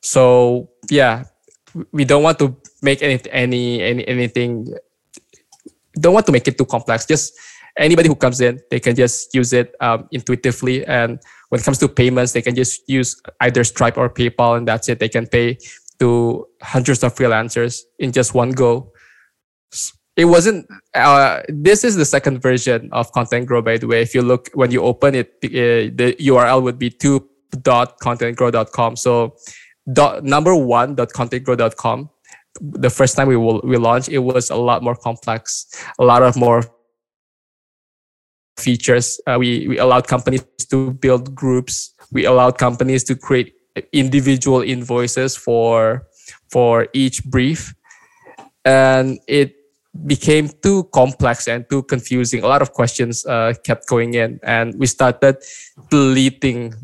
So 0.03 0.71
yeah, 0.91 1.25
we 1.93 2.05
don't 2.05 2.23
want 2.23 2.39
to 2.39 2.57
make 2.83 3.03
any 3.03 3.21
any, 3.31 3.83
any 3.83 4.07
anything. 4.07 4.67
Don't 5.99 6.15
want 6.15 6.27
to 6.27 6.33
make 6.33 6.47
it 6.47 6.57
too 6.57 6.67
complex. 6.67 7.07
Just 7.07 7.35
anybody 7.77 8.09
who 8.09 8.15
comes 8.15 8.41
in, 8.41 8.61
they 8.71 8.81
can 8.81 8.95
just 8.95 9.35
use 9.35 9.53
it 9.53 9.75
um, 9.81 10.09
intuitively. 10.13 10.87
And 10.87 11.19
when 11.49 11.61
it 11.61 11.65
comes 11.65 11.79
to 11.79 11.89
payments, 11.89 12.33
they 12.33 12.43
can 12.43 12.55
just 12.55 12.89
use 12.89 13.21
either 13.41 13.65
Stripe 13.65 13.99
or 13.99 14.09
PayPal, 14.09 14.57
and 14.57 14.69
that's 14.69 14.89
it. 14.89 14.99
They 15.01 15.09
can 15.09 15.27
pay 15.27 15.59
to 15.99 16.47
hundreds 16.63 17.03
of 17.03 17.15
freelancers 17.15 17.81
in 17.99 18.13
just 18.13 18.35
one 18.35 18.53
go. 18.53 18.93
It 20.21 20.27
wasn't. 20.27 20.69
Uh, 20.93 21.41
this 21.49 21.83
is 21.83 21.97
the 21.97 22.05
second 22.05 22.43
version 22.43 22.91
of 22.93 23.11
Content 23.13 23.47
Grow, 23.47 23.63
by 23.63 23.79
the 23.79 23.87
way. 23.87 24.03
If 24.03 24.15
you 24.15 24.21
look 24.21 24.51
when 24.53 24.71
you 24.71 24.83
open 24.83 25.15
it, 25.15 25.33
uh, 25.43 25.89
the 25.97 26.15
URL 26.21 26.63
would 26.63 26.79
be 26.79 26.91
two 26.91 27.27
dot 27.63 27.99
contentgrow.com. 28.01 28.97
So 28.97 29.35
dot 29.91 30.23
number 30.23 30.55
one 30.55 30.95
dot. 30.95 31.09
The 32.61 32.91
first 32.91 33.17
time 33.17 33.29
we 33.29 33.37
will 33.39 33.63
we 33.65 33.79
launched, 33.79 34.11
it 34.11 34.19
was 34.19 34.51
a 34.51 34.57
lot 34.57 34.83
more 34.83 34.95
complex, 34.95 35.65
a 35.99 36.05
lot 36.05 36.23
of 36.23 36.37
more 36.37 36.65
features. 38.59 39.19
Uh, 39.27 39.39
we 39.41 39.69
we 39.69 39.79
allowed 39.79 40.07
companies 40.07 40.45
to 40.69 40.93
build 41.01 41.35
groups. 41.35 41.95
We 42.13 42.27
allowed 42.27 42.59
companies 42.59 43.05
to 43.05 43.17
create 43.17 43.55
individual 43.95 44.61
invoices 44.61 45.35
for 45.35 46.07
for 46.51 46.89
each 46.93 47.25
brief 47.25 47.73
and 48.67 49.19
it 49.27 49.57
became 50.07 50.49
too 50.63 50.85
complex 50.95 51.49
and 51.49 51.69
too 51.69 51.83
confusing. 51.83 52.45
A 52.45 52.47
lot 52.47 52.63
of 52.63 52.73
questions 52.73 53.27
uh, 53.27 53.55
kept 53.65 53.89
going 53.89 54.15
in 54.15 54.39
and 54.43 54.75
we 54.79 54.87
started 54.87 55.37
deleting 55.91 56.75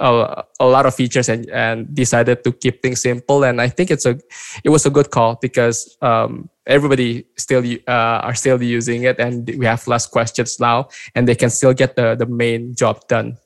a, 0.00 0.44
a, 0.60 0.66
lot 0.66 0.86
of 0.86 0.94
features 0.94 1.28
and, 1.28 1.50
and 1.50 1.92
decided 1.92 2.44
to 2.44 2.52
keep 2.52 2.82
things 2.82 3.02
simple. 3.02 3.44
And 3.44 3.60
i 3.60 3.68
think 3.68 3.90
it's 3.90 4.06
a 4.06 4.18
it 4.62 4.70
was 4.70 4.86
a 4.86 4.90
good 4.90 5.10
call 5.10 5.38
because 5.42 5.96
um, 6.02 6.48
everybody 6.66 7.26
still 7.36 7.64
uh, 7.88 8.20
are 8.22 8.34
still 8.34 8.62
using 8.62 9.02
it 9.02 9.18
and 9.18 9.50
we 9.58 9.66
have 9.66 9.86
less 9.88 10.06
questions 10.06 10.60
now 10.60 10.88
and 11.16 11.26
they 11.26 11.34
can 11.34 11.50
still 11.50 11.74
get 11.74 11.96
the, 11.96 12.14
the 12.14 12.26
main 12.26 12.74
job 12.76 13.06
done. 13.08 13.38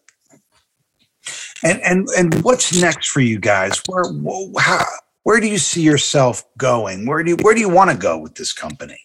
And 1.63 1.81
and 1.83 2.09
and 2.17 2.43
what's 2.43 2.79
next 2.81 3.09
for 3.09 3.21
you 3.21 3.39
guys? 3.39 3.83
Where 3.87 4.05
how, 4.59 4.85
where 5.23 5.41
do 5.41 5.47
you 5.47 5.59
see 5.59 5.83
yourself 5.83 6.45
going? 6.57 7.07
Where 7.07 7.23
do 7.23 7.31
you 7.31 7.37
where 7.43 7.55
do 7.55 7.61
you 7.61 7.69
want 7.69 7.91
to 7.91 7.97
go 7.97 8.19
with 8.19 8.35
this 8.35 8.53
company? 8.53 8.99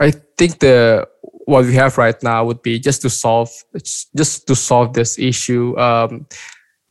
I 0.00 0.10
think 0.10 0.58
the 0.58 1.08
what 1.44 1.64
we 1.64 1.74
have 1.74 1.98
right 1.98 2.20
now 2.22 2.44
would 2.44 2.62
be 2.62 2.78
just 2.78 3.02
to 3.02 3.10
solve 3.10 3.50
just 4.16 4.46
to 4.46 4.54
solve 4.54 4.92
this 4.94 5.18
issue. 5.18 5.78
Um, 5.78 6.26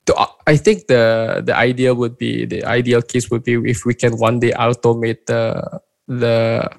to, 0.06 0.28
I 0.48 0.58
think 0.58 0.88
the 0.88 1.42
the 1.46 1.56
idea 1.56 1.94
would 1.94 2.18
be 2.18 2.46
the 2.46 2.64
ideal 2.66 3.02
case 3.02 3.30
would 3.30 3.44
be 3.44 3.54
if 3.70 3.86
we 3.86 3.94
can 3.94 4.18
one 4.18 4.40
day 4.40 4.52
automate 4.52 5.26
the 5.28 5.82
the 6.08 6.70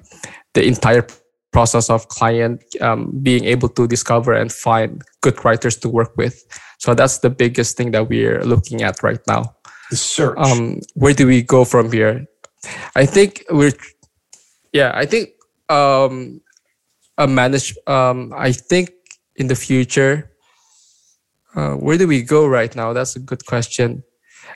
the 0.53 0.63
entire 0.65 1.07
process 1.51 1.89
of 1.89 2.07
client 2.09 2.63
um, 2.81 3.11
being 3.21 3.45
able 3.45 3.69
to 3.69 3.87
discover 3.87 4.33
and 4.33 4.51
find 4.51 5.03
good 5.21 5.43
writers 5.45 5.77
to 5.77 5.87
work 5.87 6.17
with. 6.17 6.43
So 6.79 6.93
that's 6.93 7.19
the 7.19 7.29
biggest 7.29 7.77
thing 7.77 7.91
that 7.91 8.09
we're 8.09 8.43
looking 8.43 8.81
at 8.81 9.01
right 9.03 9.21
now. 9.27 9.55
The 9.89 9.97
search. 9.97 10.37
Um, 10.37 10.79
where 10.95 11.13
do 11.13 11.27
we 11.27 11.41
go 11.41 11.65
from 11.65 11.91
here? 11.91 12.25
I 12.95 13.05
think 13.05 13.43
we're, 13.49 13.73
yeah, 14.71 14.91
I 14.95 15.05
think 15.05 15.29
um, 15.69 16.41
a 17.17 17.27
manage. 17.27 17.75
Um, 17.87 18.33
I 18.35 18.51
think 18.51 18.91
in 19.35 19.47
the 19.47 19.55
future, 19.55 20.31
uh, 21.55 21.73
where 21.73 21.97
do 21.97 22.07
we 22.07 22.23
go 22.23 22.47
right 22.47 22.73
now? 22.75 22.93
That's 22.93 23.15
a 23.15 23.19
good 23.19 23.45
question. 23.45 24.03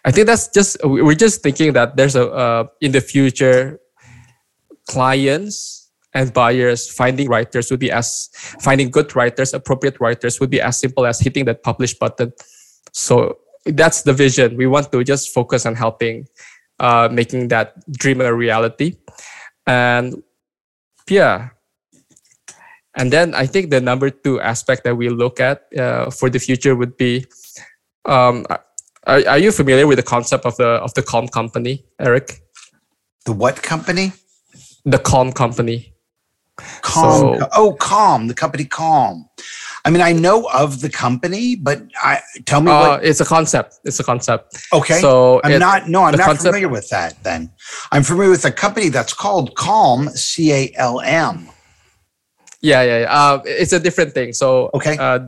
I 0.06 0.12
think 0.12 0.28
that's 0.28 0.48
just 0.48 0.78
we're 0.84 1.16
just 1.16 1.42
thinking 1.42 1.74
that 1.74 1.98
there's 1.98 2.16
a 2.16 2.32
uh, 2.32 2.68
in 2.82 2.92
the 2.92 3.02
future 3.02 3.80
clients 4.88 5.92
and 6.14 6.34
buyers 6.34 6.90
finding 6.90 7.28
writers 7.28 7.70
would 7.70 7.80
be 7.80 7.92
as 7.92 8.30
finding 8.34 8.90
good 8.90 9.16
writers 9.16 9.54
appropriate 9.54 10.00
writers 10.00 10.40
would 10.40 10.50
be 10.50 10.62
as 10.62 10.80
simple 10.80 11.06
as 11.06 11.20
hitting 11.20 11.46
that 11.46 11.62
publish 11.62 11.94
button 11.94 12.32
so 12.94 13.38
that's 13.76 14.04
the 14.04 14.14
vision. 14.14 14.58
We 14.58 14.68
want 14.68 14.92
to 14.92 15.04
just 15.04 15.34
focus 15.34 15.66
on 15.66 15.76
helping 15.76 16.28
uh, 16.80 17.10
making 17.12 17.48
that 17.50 17.74
dream 17.92 18.22
a 18.22 18.34
reality. 18.34 18.98
And 19.66 20.24
yeah. 21.10 21.50
And 22.96 23.14
then 23.14 23.36
i 23.36 23.46
think 23.46 23.70
the 23.70 23.80
number 23.80 24.10
two 24.10 24.42
aspect 24.42 24.84
that 24.84 24.96
we 24.98 25.10
look 25.10 25.40
at 25.40 25.70
uh, 25.78 26.10
for 26.10 26.32
the 26.32 26.40
future 26.40 26.76
would 26.76 26.98
be 26.98 27.26
um, 28.06 28.44
are, 29.06 29.22
are 29.28 29.38
you 29.38 29.52
familiar 29.52 29.86
with 29.86 29.98
the 29.98 30.04
concept 30.04 30.46
of 30.46 30.58
the 30.58 30.82
of 30.82 30.94
the 30.96 31.04
calm 31.04 31.28
company 31.28 31.86
eric? 32.00 32.42
The 33.26 33.34
what 33.34 33.62
company? 33.62 34.14
The 34.84 34.98
calm 34.98 35.32
company. 35.32 35.94
Calm. 36.82 37.40
So, 37.40 37.50
oh, 37.56 37.74
Calm, 37.74 38.28
the 38.28 38.34
company 38.34 38.66
Calm. 38.66 39.30
I 39.88 39.90
mean, 39.90 40.02
I 40.02 40.12
know 40.12 40.50
of 40.54 40.82
the 40.82 40.90
company, 40.90 41.56
but 41.56 41.80
I 41.96 42.20
tell 42.44 42.60
me 42.60 42.72
uh, 42.72 42.80
what. 42.80 43.06
It's 43.06 43.22
a 43.22 43.26
concept. 43.26 43.80
It's 43.86 44.00
a 44.02 44.04
concept. 44.04 44.44
Okay. 44.74 45.00
So 45.00 45.40
I'm 45.46 45.54
it, 45.54 45.60
not. 45.60 45.88
No, 45.88 46.04
I'm 46.04 46.12
not 46.12 46.26
concept, 46.26 46.48
familiar 46.48 46.68
with 46.68 46.90
that. 46.90 47.24
Then 47.24 47.50
I'm 47.94 48.04
familiar 48.04 48.32
with 48.32 48.44
a 48.44 48.52
company 48.52 48.90
that's 48.90 49.14
called 49.14 49.56
Calm, 49.56 50.10
C 50.10 50.52
A 50.52 50.74
L 50.76 51.00
M. 51.00 51.48
Yeah, 52.60 52.82
yeah. 52.84 53.00
yeah. 53.00 53.20
Uh, 53.20 53.42
it's 53.46 53.72
a 53.72 53.80
different 53.80 54.12
thing. 54.14 54.34
So 54.34 54.70
okay. 54.74 54.98
Uh, 54.98 55.28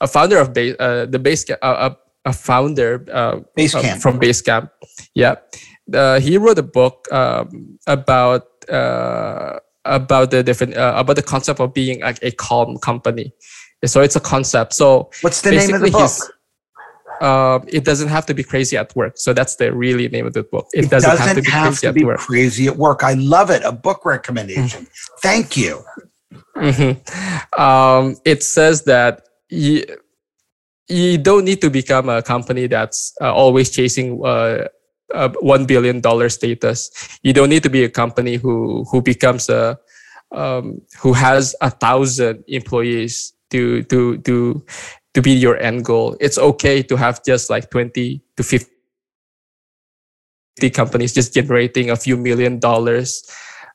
a 0.00 0.08
founder 0.08 0.38
of 0.38 0.52
base, 0.52 0.74
uh, 0.80 1.06
the 1.06 1.20
base, 1.20 1.48
uh, 1.48 1.94
a 2.24 2.32
founder 2.32 3.06
uh, 3.12 3.36
Basecamp. 3.56 4.02
from 4.02 4.18
Basecamp. 4.18 4.70
Yeah, 5.14 5.36
uh, 5.94 6.18
he 6.18 6.36
wrote 6.36 6.58
a 6.58 6.66
book 6.66 7.06
um, 7.12 7.78
about. 7.86 8.48
Uh, 8.68 9.60
about 9.86 10.30
the 10.30 10.42
different 10.42 10.76
uh, 10.76 10.92
about 10.94 11.16
the 11.16 11.22
concept 11.22 11.58
of 11.58 11.72
being 11.72 12.02
like 12.02 12.18
a 12.22 12.30
calm 12.30 12.76
company. 12.76 13.32
So 13.84 14.02
it's 14.02 14.16
a 14.16 14.20
concept. 14.20 14.74
So 14.74 15.10
what's 15.22 15.40
the 15.40 15.52
name 15.52 15.74
of 15.74 15.80
the 15.80 15.90
book? 15.90 16.10
um, 17.20 17.64
it 17.68 17.84
doesn't 17.84 18.08
have 18.08 18.26
to 18.26 18.34
be 18.34 18.42
crazy 18.42 18.76
at 18.76 18.94
work. 18.96 19.18
So 19.18 19.32
that's 19.32 19.56
the 19.56 19.72
really 19.72 20.08
name 20.08 20.26
of 20.26 20.32
the 20.32 20.42
book. 20.42 20.68
It, 20.72 20.86
it 20.86 20.90
doesn't, 20.90 21.10
doesn't, 21.10 21.26
have 21.26 21.36
to 21.36 21.42
be, 21.42 21.50
have 21.50 21.66
crazy, 21.66 21.80
to 21.80 21.88
at 21.88 21.94
be 21.94 22.04
crazy 22.16 22.66
at 22.68 22.76
work. 22.76 23.04
I 23.04 23.14
love 23.14 23.50
it. 23.50 23.62
A 23.64 23.72
book 23.72 24.04
recommendation. 24.04 24.84
Mm-hmm. 24.84 25.18
Thank 25.22 25.56
you. 25.56 25.84
Mm-hmm. 26.56 27.60
Um, 27.60 28.16
it 28.24 28.42
says 28.42 28.84
that 28.84 29.22
you, 29.50 29.84
you 30.88 31.18
don't 31.18 31.44
need 31.44 31.60
to 31.60 31.70
become 31.70 32.08
a 32.08 32.22
company 32.22 32.66
that's 32.66 33.14
uh, 33.20 33.32
always 33.32 33.70
chasing 33.70 34.20
uh, 34.24 34.68
a 35.12 35.28
one 35.40 35.66
billion 35.66 36.00
dollar 36.00 36.28
status. 36.28 37.18
You 37.22 37.32
don't 37.32 37.50
need 37.50 37.62
to 37.64 37.70
be 37.70 37.84
a 37.84 37.90
company 37.90 38.36
who 38.36 38.84
who 38.90 39.02
becomes 39.02 39.48
a 39.48 39.78
um, 40.32 40.80
who 41.00 41.12
has 41.12 41.54
a 41.60 41.70
thousand 41.70 42.44
employees 42.46 43.32
to 43.50 43.82
to 43.84 44.18
to 44.18 44.64
to 45.14 45.22
be 45.22 45.32
your 45.32 45.56
end 45.58 45.84
goal. 45.84 46.16
It's 46.20 46.38
okay 46.38 46.82
to 46.82 46.96
have 46.96 47.24
just 47.24 47.50
like 47.50 47.70
twenty 47.70 48.22
to 48.36 48.42
fifty 48.42 48.70
companies 50.72 51.12
just 51.14 51.34
generating 51.34 51.90
a 51.90 51.96
few 51.96 52.16
million 52.16 52.58
dollars 52.58 53.22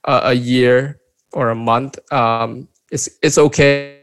uh, 0.05 0.21
a 0.26 0.34
year 0.34 0.99
or 1.34 1.49
a 1.49 1.55
month. 1.55 1.99
Um, 2.11 2.67
it's 2.91 3.09
it's 3.21 3.38
okay 3.38 4.01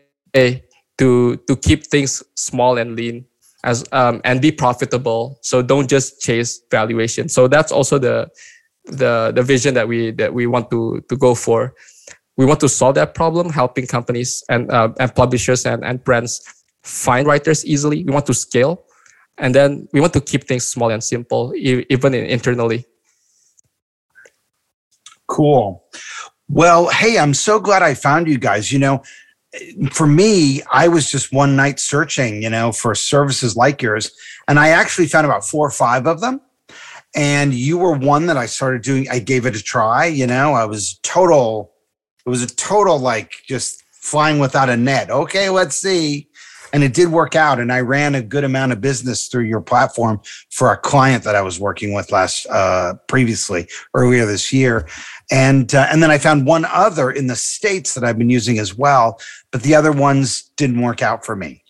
to 0.99 1.37
to 1.37 1.57
keep 1.57 1.87
things 1.87 2.23
small 2.35 2.79
and 2.79 2.97
lean 2.97 3.25
as 3.65 3.85
um, 3.93 4.21
and 4.25 4.41
be 4.41 4.53
profitable. 4.53 5.39
So 5.43 5.63
don't 5.63 5.89
just 5.89 6.21
chase 6.21 6.61
valuation. 6.71 7.29
So 7.29 7.49
that's 7.49 7.73
also 7.73 7.99
the 7.99 8.29
the 8.85 9.33
the 9.35 9.43
vision 9.43 9.75
that 9.75 9.87
we 9.89 10.11
that 10.13 10.35
we 10.35 10.47
want 10.47 10.71
to 10.71 11.03
to 11.09 11.17
go 11.17 11.35
for. 11.35 11.75
We 12.37 12.47
want 12.47 12.61
to 12.61 12.69
solve 12.69 12.95
that 12.95 13.15
problem, 13.15 13.51
helping 13.51 13.87
companies 13.87 14.43
and 14.49 14.71
uh, 14.71 14.93
and 14.99 15.15
publishers 15.15 15.67
and, 15.67 15.85
and 15.85 16.03
brands 16.03 16.41
find 16.83 17.27
writers 17.27 17.65
easily. 17.67 18.05
We 18.05 18.13
want 18.13 18.27
to 18.27 18.35
scale, 18.35 18.85
and 19.39 19.55
then 19.55 19.89
we 19.93 20.01
want 20.01 20.13
to 20.15 20.21
keep 20.21 20.45
things 20.45 20.67
small 20.67 20.91
and 20.91 21.05
simple, 21.05 21.53
even 21.57 22.15
internally. 22.15 22.87
Cool. 25.27 25.85
Well, 26.49 26.89
hey, 26.89 27.19
I'm 27.19 27.35
so 27.35 27.59
glad 27.61 27.83
I 27.83 27.95
found 27.95 28.29
you 28.29 28.39
guys. 28.39 28.71
You 28.73 28.79
know, 28.79 29.03
for 29.91 30.07
me, 30.07 30.63
I 30.73 30.89
was 30.89 31.11
just 31.11 31.33
one 31.33 31.57
night 31.57 31.81
searching, 31.81 32.43
you 32.43 32.51
know, 32.51 32.73
for 32.73 32.95
services 32.95 33.57
like 33.57 33.83
yours. 33.83 34.11
And 34.49 34.59
I 34.59 34.69
actually 34.69 35.07
found 35.07 35.27
about 35.27 35.45
four 35.45 35.67
or 35.67 35.71
five 35.71 36.07
of 36.07 36.21
them. 36.21 36.41
And 37.15 37.53
you 37.53 37.77
were 37.79 37.93
one 37.93 38.27
that 38.27 38.39
I 38.39 38.47
started 38.47 38.83
doing. 38.83 39.07
I 39.11 39.19
gave 39.19 39.45
it 39.45 39.55
a 39.57 39.63
try, 39.63 40.07
you 40.07 40.27
know, 40.27 40.55
I 40.55 40.65
was 40.65 40.99
total, 41.03 41.72
it 42.25 42.31
was 42.31 42.43
a 42.43 42.55
total 42.55 42.99
like 42.99 43.33
just 43.47 43.83
flying 43.91 44.39
without 44.39 44.69
a 44.69 44.77
net. 44.77 45.11
Okay, 45.11 45.49
let's 45.49 45.77
see. 45.77 46.29
And 46.75 46.83
it 46.83 46.95
did 46.95 47.09
work 47.09 47.37
out. 47.37 47.61
And 47.61 47.71
I 47.71 47.81
ran 47.81 48.15
a 48.15 48.23
good 48.23 48.45
amount 48.45 48.73
of 48.73 48.81
business 48.81 49.29
through 49.29 49.45
your 49.45 49.61
platform 49.61 50.23
for 50.51 50.73
a 50.73 50.77
client 50.79 51.23
that 51.25 51.35
I 51.35 51.43
was 51.43 51.61
working 51.61 51.93
with 51.93 52.11
last, 52.11 52.47
uh, 52.47 52.95
previously, 53.09 53.69
earlier 53.95 54.25
this 54.25 54.55
year 54.55 54.87
and 55.33 55.75
uh, 55.75 55.87
and 55.91 56.03
then 56.03 56.11
I 56.11 56.19
found 56.19 56.47
one 56.47 56.67
other 56.67 57.11
in 57.11 57.27
the 57.27 57.35
states 57.35 57.95
that 57.95 58.05
I've 58.05 58.19
been 58.19 58.31
using 58.31 58.59
as 58.59 58.77
well, 58.77 59.19
but 59.51 59.63
the 59.63 59.75
other 59.75 59.91
ones 59.91 60.51
didn't 60.57 60.83
work 60.83 61.01
out 61.01 61.25
for 61.25 61.35
me. 61.35 61.65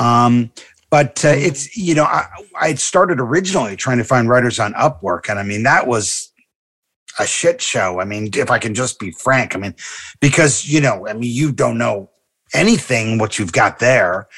Um, 0.00 0.50
but 0.90 1.22
uh, 1.22 1.28
it's 1.28 1.76
you 1.76 1.94
know 1.94 2.04
I, 2.04 2.26
I 2.58 2.74
started 2.74 3.20
originally 3.20 3.76
trying 3.76 3.98
to 3.98 4.04
find 4.04 4.30
writers 4.30 4.58
on 4.58 4.72
Upwork, 4.74 5.28
and 5.28 5.38
I 5.38 5.42
mean 5.42 5.62
that 5.64 5.86
was 5.86 6.31
a 7.18 7.26
shit 7.26 7.60
show. 7.60 8.00
I 8.00 8.04
mean, 8.04 8.30
if 8.34 8.50
I 8.50 8.58
can 8.58 8.74
just 8.74 8.98
be 8.98 9.10
frank, 9.12 9.54
I 9.54 9.58
mean, 9.58 9.74
because 10.20 10.68
you 10.68 10.80
know, 10.80 11.06
I 11.06 11.12
mean, 11.12 11.32
you 11.32 11.52
don't 11.52 11.78
know 11.78 12.10
anything 12.54 13.18
what 13.18 13.38
you've 13.38 13.52
got 13.52 13.78
there. 13.78 14.28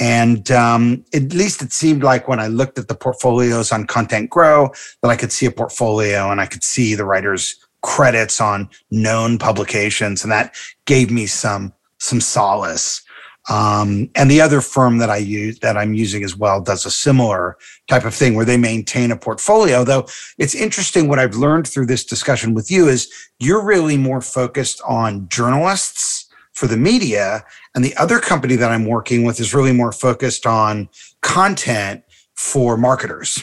And 0.00 0.50
um, 0.50 1.04
at 1.12 1.34
least 1.34 1.60
it 1.60 1.72
seemed 1.72 2.02
like 2.02 2.26
when 2.26 2.40
I 2.40 2.46
looked 2.46 2.78
at 2.78 2.88
the 2.88 2.94
portfolios 2.94 3.72
on 3.72 3.86
Content 3.86 4.30
Grow 4.30 4.70
that 5.02 5.08
I 5.08 5.16
could 5.16 5.32
see 5.32 5.46
a 5.46 5.50
portfolio 5.50 6.30
and 6.30 6.40
I 6.40 6.46
could 6.46 6.64
see 6.64 6.94
the 6.94 7.04
writers 7.04 7.56
credits 7.82 8.40
on 8.40 8.70
known 8.90 9.38
publications, 9.38 10.22
and 10.22 10.32
that 10.32 10.54
gave 10.86 11.10
me 11.10 11.26
some 11.26 11.72
some 11.98 12.20
solace. 12.20 13.01
Um, 13.50 14.08
and 14.14 14.30
the 14.30 14.40
other 14.40 14.60
firm 14.60 14.98
that 14.98 15.10
I 15.10 15.16
use 15.16 15.58
that 15.60 15.76
I'm 15.76 15.94
using 15.94 16.22
as 16.22 16.36
well 16.36 16.60
does 16.60 16.86
a 16.86 16.90
similar 16.90 17.56
type 17.88 18.04
of 18.04 18.14
thing 18.14 18.34
where 18.34 18.44
they 18.44 18.56
maintain 18.56 19.10
a 19.10 19.16
portfolio. 19.16 19.84
Though 19.84 20.06
it's 20.38 20.54
interesting 20.54 21.08
what 21.08 21.18
I've 21.18 21.34
learned 21.34 21.66
through 21.66 21.86
this 21.86 22.04
discussion 22.04 22.54
with 22.54 22.70
you 22.70 22.88
is 22.88 23.12
you're 23.40 23.64
really 23.64 23.96
more 23.96 24.20
focused 24.20 24.80
on 24.86 25.28
journalists 25.28 26.28
for 26.52 26.66
the 26.66 26.76
media, 26.76 27.44
and 27.74 27.82
the 27.84 27.96
other 27.96 28.20
company 28.20 28.56
that 28.56 28.70
I'm 28.70 28.84
working 28.84 29.24
with 29.24 29.40
is 29.40 29.54
really 29.54 29.72
more 29.72 29.90
focused 29.90 30.46
on 30.46 30.88
content 31.22 32.04
for 32.34 32.76
marketers. 32.76 33.42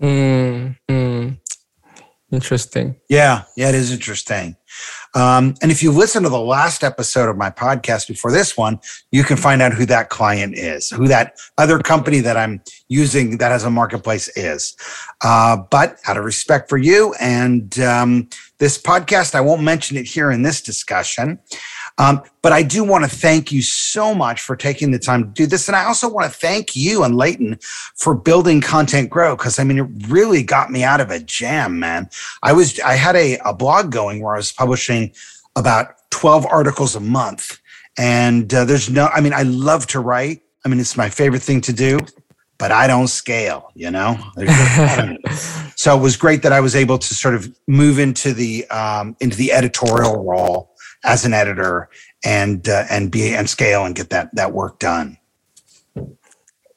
Mm, 0.00 0.76
mm. 0.88 1.38
Interesting. 2.32 2.94
Yeah, 3.08 3.42
yeah, 3.56 3.70
it 3.70 3.74
is 3.74 3.92
interesting. 3.92 4.56
Um, 5.14 5.54
and 5.60 5.72
if 5.72 5.82
you 5.82 5.90
listen 5.90 6.22
to 6.22 6.28
the 6.28 6.38
last 6.38 6.84
episode 6.84 7.28
of 7.28 7.36
my 7.36 7.50
podcast 7.50 8.06
before 8.06 8.30
this 8.30 8.56
one, 8.56 8.78
you 9.10 9.24
can 9.24 9.36
find 9.36 9.60
out 9.60 9.72
who 9.72 9.84
that 9.86 10.10
client 10.10 10.56
is, 10.56 10.90
who 10.90 11.08
that 11.08 11.36
other 11.58 11.80
company 11.80 12.20
that 12.20 12.36
I'm 12.36 12.62
using 12.88 13.38
that 13.38 13.50
has 13.50 13.64
a 13.64 13.70
marketplace 13.70 14.28
is. 14.36 14.76
Uh, 15.22 15.56
but 15.56 15.98
out 16.06 16.16
of 16.16 16.24
respect 16.24 16.68
for 16.68 16.78
you 16.78 17.14
and 17.20 17.80
um, 17.80 18.28
this 18.58 18.80
podcast, 18.80 19.34
I 19.34 19.40
won't 19.40 19.62
mention 19.62 19.96
it 19.96 20.06
here 20.06 20.30
in 20.30 20.42
this 20.42 20.62
discussion. 20.62 21.40
Um, 21.98 22.22
but 22.42 22.52
I 22.52 22.62
do 22.62 22.82
want 22.82 23.04
to 23.04 23.10
thank 23.10 23.52
you 23.52 23.62
so 23.62 24.14
much 24.14 24.40
for 24.40 24.56
taking 24.56 24.90
the 24.90 24.98
time 24.98 25.24
to 25.24 25.30
do 25.30 25.46
this. 25.46 25.68
And 25.68 25.76
I 25.76 25.84
also 25.84 26.08
want 26.08 26.30
to 26.32 26.38
thank 26.38 26.74
you 26.74 27.04
and 27.04 27.16
Leighton 27.16 27.58
for 27.96 28.14
building 28.14 28.60
Content 28.60 29.10
Grow 29.10 29.36
because 29.36 29.58
I 29.58 29.64
mean, 29.64 29.78
it 29.78 30.08
really 30.08 30.42
got 30.42 30.70
me 30.70 30.82
out 30.82 31.00
of 31.00 31.10
a 31.10 31.20
jam, 31.20 31.78
man. 31.78 32.08
I 32.42 32.52
was, 32.52 32.80
I 32.80 32.94
had 32.94 33.16
a, 33.16 33.38
a 33.44 33.52
blog 33.52 33.92
going 33.92 34.22
where 34.22 34.34
I 34.34 34.38
was 34.38 34.52
publishing 34.52 35.12
about 35.56 35.94
12 36.10 36.46
articles 36.46 36.96
a 36.96 37.00
month. 37.00 37.60
And 37.98 38.52
uh, 38.54 38.64
there's 38.64 38.88
no, 38.88 39.08
I 39.08 39.20
mean, 39.20 39.34
I 39.34 39.42
love 39.42 39.86
to 39.88 40.00
write. 40.00 40.42
I 40.64 40.68
mean, 40.68 40.80
it's 40.80 40.96
my 40.96 41.10
favorite 41.10 41.42
thing 41.42 41.60
to 41.62 41.72
do, 41.72 41.98
but 42.58 42.70
I 42.70 42.86
don't 42.86 43.08
scale, 43.08 43.70
you 43.74 43.90
know? 43.90 44.18
so 45.76 45.96
it 45.96 46.00
was 46.00 46.16
great 46.16 46.42
that 46.42 46.52
I 46.52 46.60
was 46.60 46.76
able 46.76 46.98
to 46.98 47.14
sort 47.14 47.34
of 47.34 47.54
move 47.66 47.98
into 47.98 48.32
the, 48.32 48.66
um, 48.68 49.16
into 49.20 49.36
the 49.36 49.52
editorial 49.52 50.24
role 50.24 50.69
as 51.04 51.24
an 51.24 51.32
editor 51.32 51.88
and 52.24 52.68
uh, 52.68 52.84
and 52.90 53.10
be 53.10 53.34
and 53.34 53.48
scale 53.48 53.84
and 53.84 53.94
get 53.94 54.10
that 54.10 54.34
that 54.34 54.52
work 54.52 54.78
done. 54.78 55.16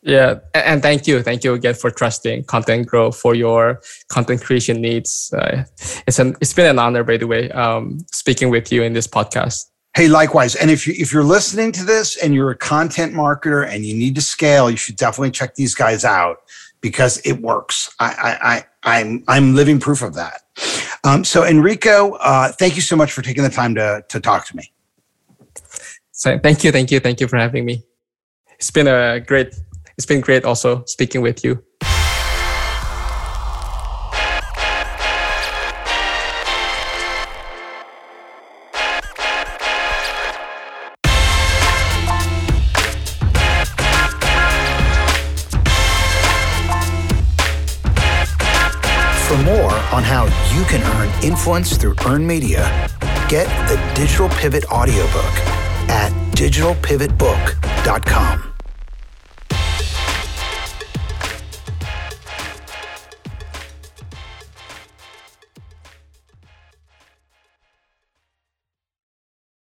Yeah, 0.05 0.39
and 0.53 0.81
thank 0.81 1.07
you, 1.07 1.23
thank 1.23 1.45
you 1.45 1.53
again 1.53 1.75
for 1.75 1.89
trusting 1.89 2.43
Content 2.43 2.87
Grow 2.87 3.11
for 3.11 3.35
your 3.35 3.81
content 4.09 4.43
creation 4.43 4.81
needs. 4.81 5.33
Uh, 5.33 5.63
it's 6.05 6.19
an 6.19 6.35
it's 6.41 6.53
been 6.53 6.65
an 6.65 6.77
honor, 6.77 7.05
by 7.05 7.15
the 7.15 7.25
way, 7.25 7.49
um, 7.51 7.99
speaking 8.11 8.49
with 8.49 8.71
you 8.71 8.83
in 8.83 8.91
this 8.91 9.07
podcast. 9.07 9.65
Hey, 9.95 10.09
likewise. 10.09 10.55
And 10.55 10.69
if 10.69 10.85
you 10.85 10.93
if 10.97 11.13
you're 11.13 11.23
listening 11.23 11.71
to 11.73 11.85
this 11.85 12.17
and 12.17 12.33
you're 12.33 12.51
a 12.51 12.57
content 12.57 13.13
marketer 13.13 13.65
and 13.65 13.85
you 13.85 13.95
need 13.95 14.15
to 14.15 14.21
scale, 14.21 14.69
you 14.69 14.75
should 14.75 14.97
definitely 14.97 15.31
check 15.31 15.55
these 15.55 15.73
guys 15.73 16.03
out 16.03 16.37
because 16.81 17.19
it 17.19 17.41
works. 17.41 17.93
I 17.99 18.07
I, 18.07 18.53
I 18.53 18.65
I'm 18.83 19.23
I'm 19.29 19.55
living 19.55 19.79
proof 19.79 20.01
of 20.01 20.15
that. 20.15 20.41
Um, 21.03 21.23
so 21.23 21.43
Enrico, 21.43 22.13
uh, 22.13 22.51
thank 22.51 22.75
you 22.75 22.81
so 22.81 22.95
much 22.95 23.11
for 23.11 23.21
taking 23.21 23.43
the 23.43 23.49
time 23.49 23.75
to 23.75 24.03
to 24.09 24.19
talk 24.19 24.45
to 24.47 24.55
me. 24.55 24.71
So 26.11 26.39
thank 26.39 26.63
you, 26.63 26.71
thank 26.71 26.91
you, 26.91 26.99
thank 26.99 27.19
you 27.19 27.27
for 27.27 27.37
having 27.37 27.65
me. 27.65 27.83
It's 28.57 28.71
been 28.71 28.87
a 28.87 29.19
great. 29.19 29.53
It's 29.97 30.05
been 30.05 30.21
great 30.21 30.45
also 30.45 30.83
speaking 30.85 31.21
with 31.21 31.43
you. 31.43 31.63
Influence 51.23 51.77
through 51.77 51.95
earned 52.05 52.27
media, 52.27 52.89
get 53.29 53.47
the 53.67 53.77
Digital 53.95 54.29
Pivot 54.29 54.65
audiobook 54.65 55.33
at 55.89 56.11
digitalpivotbook.com. 56.35 58.52